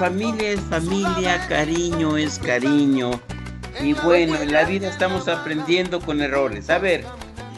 [0.00, 3.20] familia es familia, cariño es cariño.
[3.82, 6.70] Y bueno, en la vida estamos aprendiendo con errores.
[6.70, 7.04] A ver,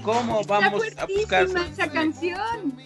[0.03, 2.77] ¿cómo vamos a buscar esa canción?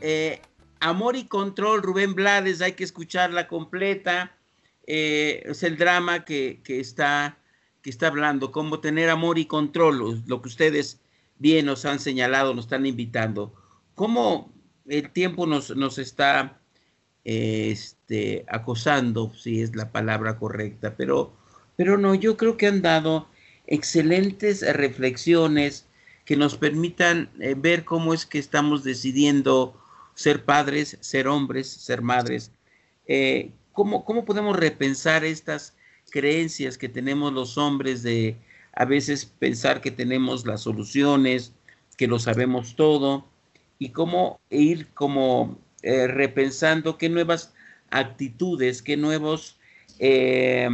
[0.00, 0.42] Eh,
[0.80, 4.36] Amor y Control, Rubén Blades, hay que escucharla completa.
[4.84, 7.38] Eh, es el drama que, está,
[7.82, 11.00] que está hablando, cómo tener amor y control, lo que ustedes
[11.38, 13.54] bien nos han señalado, nos están invitando.
[13.94, 14.52] ¿Cómo
[14.88, 16.60] el tiempo nos, nos está
[17.24, 20.94] este, acosando, si es la palabra correcta?
[20.96, 21.32] Pero,
[21.76, 23.28] pero no, yo creo que han dado
[23.66, 25.86] excelentes reflexiones
[26.24, 29.78] que nos permitan eh, ver cómo es que estamos decidiendo
[30.14, 32.50] ser padres, ser hombres, ser madres.
[33.06, 35.74] Eh, ¿cómo, ¿Cómo podemos repensar estas
[36.10, 38.36] creencias que tenemos los hombres de
[38.72, 41.52] a veces pensar que tenemos las soluciones,
[41.96, 43.24] que lo sabemos todo,
[43.78, 47.52] y cómo ir como eh, repensando qué nuevas
[47.90, 49.56] actitudes, qué nuevas
[49.98, 50.66] eh,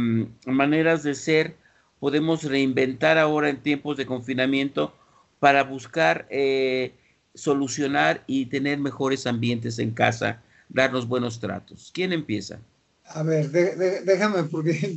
[0.45, 1.55] maneras de ser
[1.99, 4.95] podemos reinventar ahora en tiempos de confinamiento
[5.39, 6.93] para buscar eh,
[7.35, 11.91] solucionar y tener mejores ambientes en casa, darnos buenos tratos.
[11.93, 12.59] ¿Quién empieza?
[13.03, 14.95] A ver, déjame, porque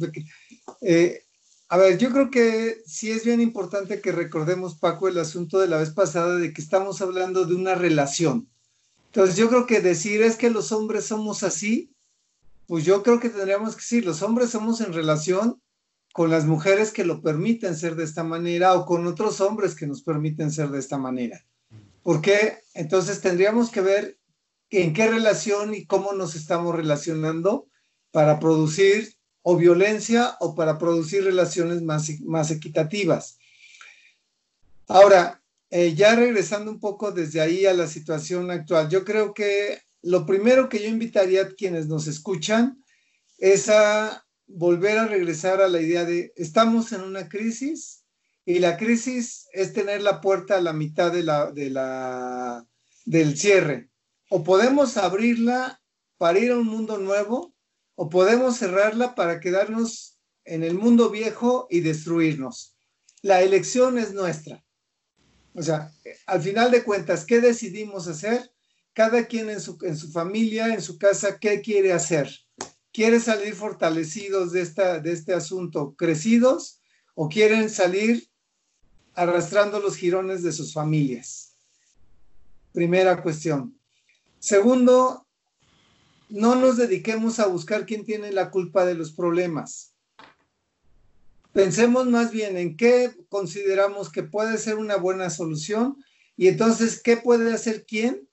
[1.68, 5.66] a ver, yo creo que sí es bien importante que recordemos, Paco, el asunto de
[5.66, 8.48] la vez pasada de que estamos hablando de una relación.
[9.14, 11.94] Entonces, yo creo que decir es que los hombres somos así,
[12.66, 15.62] pues yo creo que tendríamos que decir, los hombres somos en relación
[16.12, 19.86] con las mujeres que lo permiten ser de esta manera o con otros hombres que
[19.86, 21.46] nos permiten ser de esta manera.
[22.02, 24.18] Porque entonces tendríamos que ver
[24.70, 27.68] en qué relación y cómo nos estamos relacionando
[28.10, 33.38] para producir o violencia o para producir relaciones más, más equitativas.
[34.88, 35.40] Ahora,
[35.76, 40.24] eh, ya regresando un poco desde ahí a la situación actual, yo creo que lo
[40.24, 42.80] primero que yo invitaría a quienes nos escuchan
[43.38, 48.04] es a volver a regresar a la idea de estamos en una crisis
[48.44, 52.64] y la crisis es tener la puerta a la mitad de la, de la,
[53.04, 53.90] del cierre.
[54.30, 55.82] O podemos abrirla
[56.18, 57.52] para ir a un mundo nuevo
[57.96, 62.76] o podemos cerrarla para quedarnos en el mundo viejo y destruirnos.
[63.22, 64.63] La elección es nuestra.
[65.54, 65.92] O sea,
[66.26, 68.50] al final de cuentas, ¿qué decidimos hacer?
[68.92, 72.30] Cada quien en su, en su familia, en su casa, ¿qué quiere hacer?
[72.92, 76.80] ¿Quiere salir fortalecidos de, esta, de este asunto, crecidos,
[77.14, 78.28] o quieren salir
[79.14, 81.56] arrastrando los jirones de sus familias?
[82.72, 83.78] Primera cuestión.
[84.40, 85.26] Segundo,
[86.28, 89.93] no nos dediquemos a buscar quién tiene la culpa de los problemas.
[91.54, 95.96] Pensemos más bien en qué consideramos que puede ser una buena solución
[96.36, 98.28] y entonces qué puede hacer quién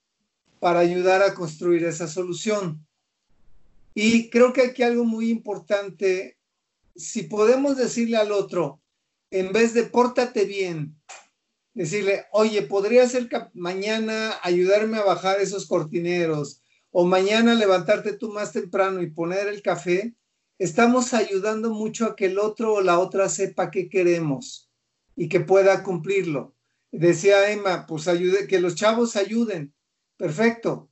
[0.60, 2.84] para ayudar a construir esa solución.
[3.94, 6.40] Y creo que aquí algo muy importante,
[6.96, 8.82] si podemos decirle al otro,
[9.30, 10.96] en vez de pórtate bien,
[11.76, 18.52] decirle, oye, podría ser mañana ayudarme a bajar esos cortineros, o mañana levantarte tú más
[18.52, 20.16] temprano y poner el café,
[20.62, 24.70] estamos ayudando mucho a que el otro o la otra sepa qué queremos
[25.16, 26.54] y que pueda cumplirlo.
[26.92, 29.74] Decía Emma, pues ayude, que los chavos ayuden.
[30.18, 30.88] Perfecto.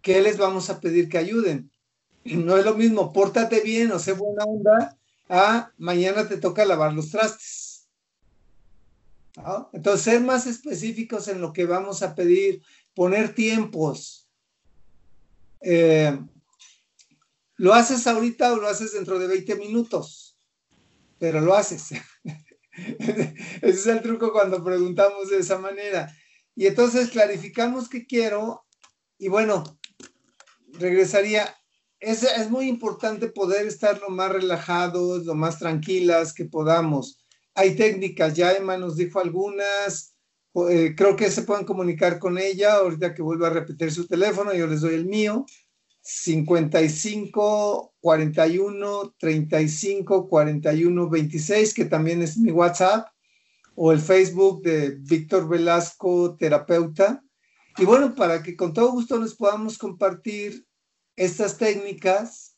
[0.00, 1.70] ¿Qué les vamos a pedir que ayuden?
[2.24, 4.96] No es lo mismo, pórtate bien o sé buena onda,
[5.28, 7.88] a mañana te toca lavar los trastes.
[9.72, 12.62] Entonces, ser más específicos en lo que vamos a pedir,
[12.94, 14.28] poner tiempos,
[15.60, 16.16] eh,
[17.62, 20.36] ¿Lo haces ahorita o lo haces dentro de 20 minutos?
[21.20, 21.92] Pero lo haces.
[22.72, 26.12] Ese es el truco cuando preguntamos de esa manera.
[26.56, 28.64] Y entonces clarificamos qué quiero
[29.16, 29.62] y bueno,
[30.72, 31.54] regresaría.
[32.00, 37.24] Es, es muy importante poder estar lo más relajados, lo más tranquilas que podamos.
[37.54, 40.16] Hay técnicas, ya Emma nos dijo algunas,
[40.68, 44.52] eh, creo que se pueden comunicar con ella, ahorita que vuelva a repetir su teléfono,
[44.52, 45.46] yo les doy el mío,
[46.02, 53.08] 55 41 35 41 26, que también es mi WhatsApp,
[53.74, 57.22] o el Facebook de Víctor Velasco, terapeuta.
[57.78, 60.66] Y bueno, para que con todo gusto les podamos compartir
[61.16, 62.56] estas técnicas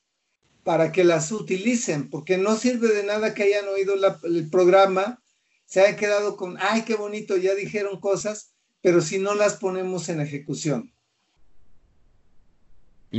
[0.65, 5.21] para que las utilicen, porque no sirve de nada que hayan oído el programa
[5.67, 10.09] se han quedado con, ay, qué bonito, ya dijeron cosas, pero si no las ponemos
[10.09, 10.94] en ejecución.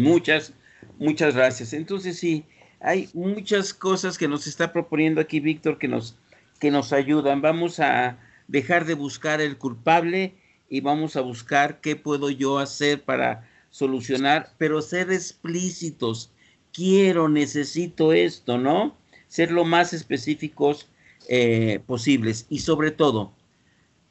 [0.01, 0.53] Muchas,
[0.97, 1.73] muchas gracias.
[1.73, 2.45] Entonces sí,
[2.79, 6.15] hay muchas cosas que nos está proponiendo aquí Víctor que nos,
[6.59, 7.41] que nos ayudan.
[7.41, 10.35] Vamos a dejar de buscar el culpable
[10.69, 16.31] y vamos a buscar qué puedo yo hacer para solucionar, pero ser explícitos.
[16.71, 18.97] quiero, necesito esto, ¿no?
[19.27, 20.89] Ser lo más específicos
[21.29, 22.45] eh, posibles.
[22.49, 23.33] Y sobre todo,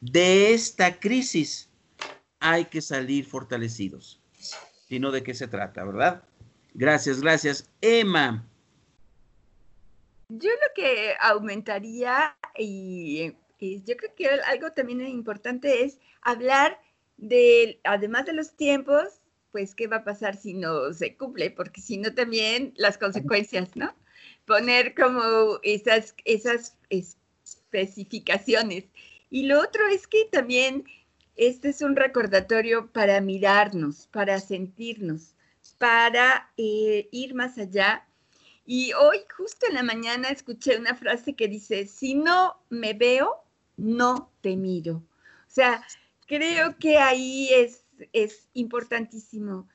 [0.01, 1.68] de esta crisis
[2.41, 4.20] hay que salir fortalecidos.
[4.89, 6.22] Si no, ¿de qué se trata, verdad?
[6.74, 7.70] Gracias, gracias.
[7.80, 8.47] Emma.
[10.28, 16.80] Yo lo que aumentaría y, yo creo que algo también importante es hablar
[17.16, 19.20] de, además de los tiempos,
[19.53, 23.76] pues qué va a pasar si no se cumple, porque si no también las consecuencias,
[23.76, 23.95] ¿no?
[24.47, 28.85] Poner como esas, esas especificaciones.
[29.30, 30.85] Y lo otro es que también
[31.37, 35.35] este es un recordatorio para mirarnos, para sentirnos,
[35.78, 38.07] para eh, ir más allá.
[38.66, 43.43] Y hoy, justo en la mañana, escuché una frase que dice, si no me veo,
[43.76, 44.97] no te miro.
[44.97, 45.85] O sea,
[46.26, 49.68] creo que ahí es, es importantísimo,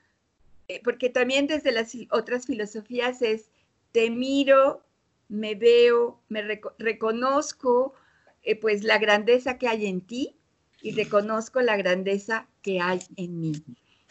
[0.68, 3.50] eh, porque también desde las otras filosofías es,
[3.92, 4.82] te miro,
[5.28, 7.94] me veo, me reconozco,
[8.42, 10.39] eh, pues la grandeza que hay en ti
[10.82, 13.52] y reconozco la grandeza que hay en mí.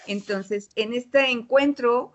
[0.08, 2.14] Entonces, en este encuentro,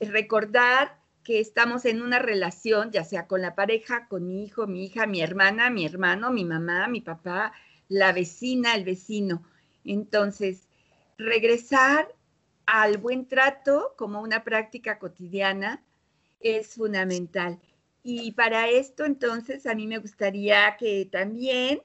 [0.00, 4.84] recordar que estamos en una relación, ya sea con la pareja, con mi hijo, mi
[4.84, 7.52] hija, mi hermana, mi hermano, mi mamá, mi papá,
[7.88, 9.44] la vecina, el vecino.
[9.84, 10.68] Entonces,
[11.18, 12.08] regresar
[12.66, 15.82] al buen trato como una práctica cotidiana
[16.40, 17.60] es fundamental.
[18.02, 21.82] Y para esto, entonces, a mí me gustaría que también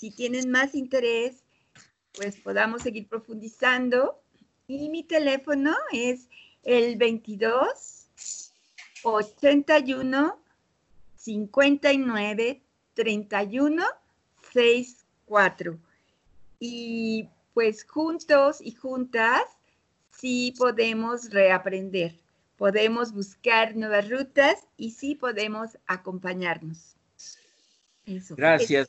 [0.00, 1.44] si tienen más interés,
[2.14, 4.18] pues podamos seguir profundizando.
[4.66, 6.26] Y mi teléfono es
[6.62, 8.08] el 22
[9.02, 10.42] 81
[11.16, 12.62] 59
[12.94, 13.84] 31
[14.54, 15.78] 64.
[16.58, 19.42] Y pues juntos y juntas
[20.18, 22.14] sí podemos reaprender,
[22.56, 26.96] podemos buscar nuevas rutas y sí podemos acompañarnos.
[28.06, 28.34] Eso.
[28.34, 28.88] Gracias.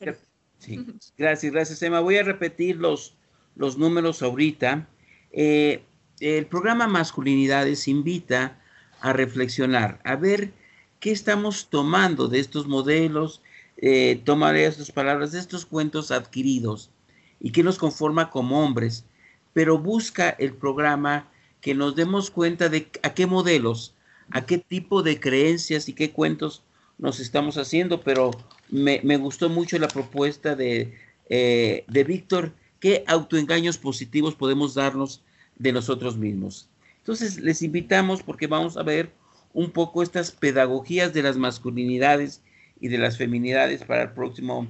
[0.62, 0.86] Sí,
[1.18, 2.02] gracias, gracias, Emma.
[2.02, 3.16] Voy a repetir los,
[3.56, 4.88] los números ahorita.
[5.32, 5.84] Eh,
[6.20, 8.60] el programa Masculinidades invita
[9.00, 10.52] a reflexionar, a ver
[11.00, 13.42] qué estamos tomando de estos modelos,
[13.78, 16.92] eh, tomaré estas palabras, de estos cuentos adquiridos
[17.40, 19.04] y qué nos conforma como hombres,
[19.54, 21.28] pero busca el programa
[21.60, 23.96] que nos demos cuenta de a qué modelos,
[24.30, 26.62] a qué tipo de creencias y qué cuentos
[27.00, 28.30] nos estamos haciendo, pero
[28.72, 30.94] me, gustó mucho la propuesta de,
[31.30, 35.24] eh, de Víctor, qué autoengaños positivos podemos darnos
[35.58, 36.70] de nosotros mismos.
[36.98, 39.12] Entonces, les invitamos porque vamos a ver
[39.54, 42.42] un poco estas pedagogías de las masculinidades
[42.80, 44.68] y de las feminidades para el próximo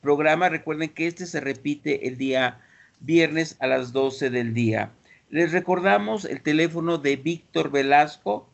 [0.00, 0.48] programa.
[0.48, 2.60] Recuerden que este se repite el día
[3.00, 4.92] viernes a las 12 del día.
[5.30, 8.48] Les recordamos el teléfono de Víctor Velasco,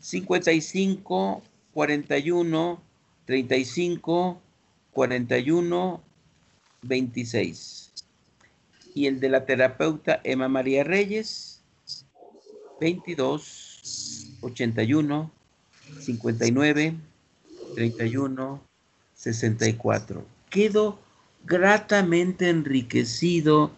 [0.00, 1.42] 55
[1.72, 2.82] 41,
[3.30, 4.40] 35,
[4.90, 6.02] 41,
[6.82, 7.92] 26.
[8.96, 11.60] Y el de la terapeuta Emma María Reyes,
[12.80, 15.30] 22, 81,
[16.00, 16.96] 59,
[17.76, 18.60] 31,
[19.14, 20.26] 64.
[20.50, 20.98] Quedo
[21.44, 23.70] gratamente enriquecido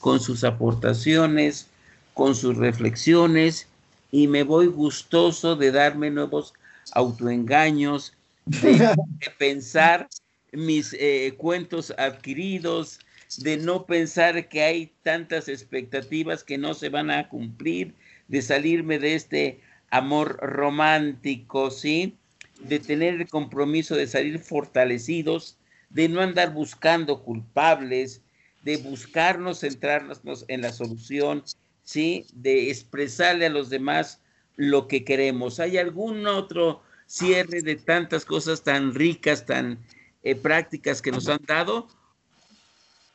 [0.00, 1.68] con sus aportaciones,
[2.12, 3.68] con sus reflexiones
[4.10, 6.52] y me voy gustoso de darme nuevos
[6.92, 8.12] autoengaños,
[8.62, 8.96] de,
[9.38, 10.08] pensar
[10.52, 13.00] mis eh, cuentos adquiridos,
[13.38, 17.94] de no pensar que hay tantas expectativas que no se van a cumplir,
[18.28, 22.16] de salirme de este amor romántico, ¿sí?
[22.60, 25.58] De tener el compromiso de salir fortalecidos,
[25.90, 28.22] de no andar buscando culpables,
[28.62, 31.44] de buscarnos centrarnos en la solución,
[31.84, 32.26] ¿sí?
[32.32, 34.20] De expresarle a los demás
[34.56, 35.60] lo que queremos.
[35.60, 39.84] ¿Hay algún otro cierre de tantas cosas tan ricas, tan
[40.22, 41.88] eh, prácticas que nos han dado?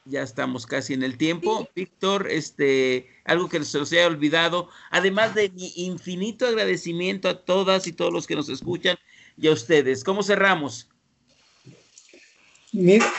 [0.05, 1.69] Ya estamos casi en el tiempo.
[1.73, 7.87] Víctor, este, algo que se os haya olvidado, además de mi infinito agradecimiento a todas
[7.87, 8.97] y todos los que nos escuchan
[9.37, 10.03] y a ustedes.
[10.03, 10.89] ¿Cómo cerramos?
[12.73, 13.09] Mira,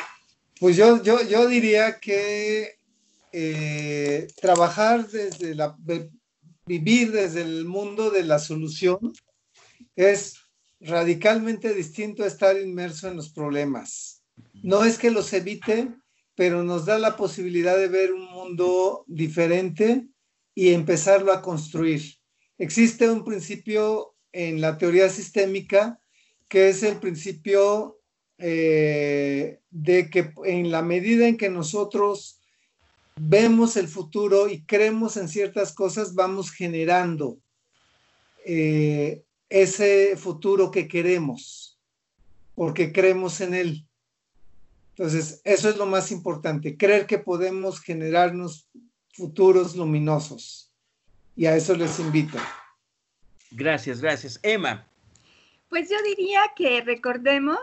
[0.61, 2.79] pues yo, yo, yo diría que
[3.33, 5.77] eh, trabajar desde la,
[6.67, 9.13] vivir desde el mundo de la solución
[9.97, 10.44] es
[10.85, 14.23] radicalmente distinto a estar inmerso en los problemas.
[14.63, 15.89] No es que los evite,
[16.35, 20.07] pero nos da la posibilidad de ver un mundo diferente
[20.55, 22.03] y empezarlo a construir.
[22.59, 25.99] Existe un principio en la teoría sistémica
[26.49, 27.99] que es el principio
[28.39, 32.41] eh, de que en la medida en que nosotros
[33.17, 37.39] vemos el futuro y creemos en ciertas cosas, vamos generando.
[38.45, 39.25] Eh,
[39.55, 41.79] ese futuro que queremos,
[42.57, 43.87] porque creemos en él.
[44.97, 48.69] Entonces, eso es lo más importante, creer que podemos generarnos
[49.13, 50.73] futuros luminosos.
[51.37, 52.37] Y a eso les invito.
[53.53, 54.41] Gracias, gracias.
[54.43, 54.89] Emma.
[55.69, 57.61] Pues yo diría que recordemos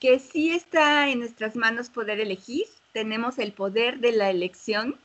[0.00, 2.64] que sí está en nuestras manos poder elegir,
[2.94, 4.98] tenemos el poder de la elección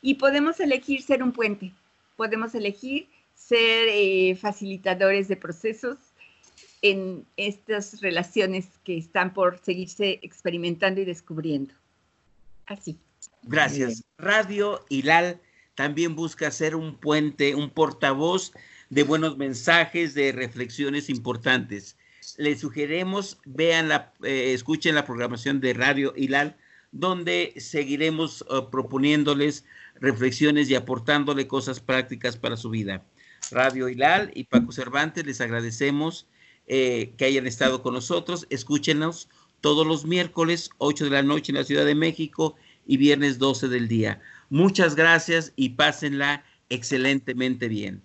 [0.00, 1.72] y podemos elegir ser un puente,
[2.16, 5.98] podemos elegir ser eh, facilitadores de procesos
[6.82, 11.74] en estas relaciones que están por seguirse experimentando y descubriendo.
[12.66, 12.98] Así.
[13.42, 14.02] Gracias.
[14.18, 15.40] Radio Hilal
[15.74, 18.52] también busca ser un puente, un portavoz
[18.90, 21.96] de buenos mensajes, de reflexiones importantes.
[22.38, 26.56] Les sugerimos, vean la, eh, escuchen la programación de Radio Hilal,
[26.92, 29.64] donde seguiremos eh, proponiéndoles
[30.00, 33.04] reflexiones y aportándole cosas prácticas para su vida.
[33.50, 36.26] Radio Hilal y Paco Cervantes, les agradecemos
[36.66, 38.46] eh, que hayan estado con nosotros.
[38.50, 39.28] Escúchenos
[39.60, 43.68] todos los miércoles, 8 de la noche en la Ciudad de México y viernes 12
[43.68, 44.20] del día.
[44.50, 48.02] Muchas gracias y pásenla excelentemente bien.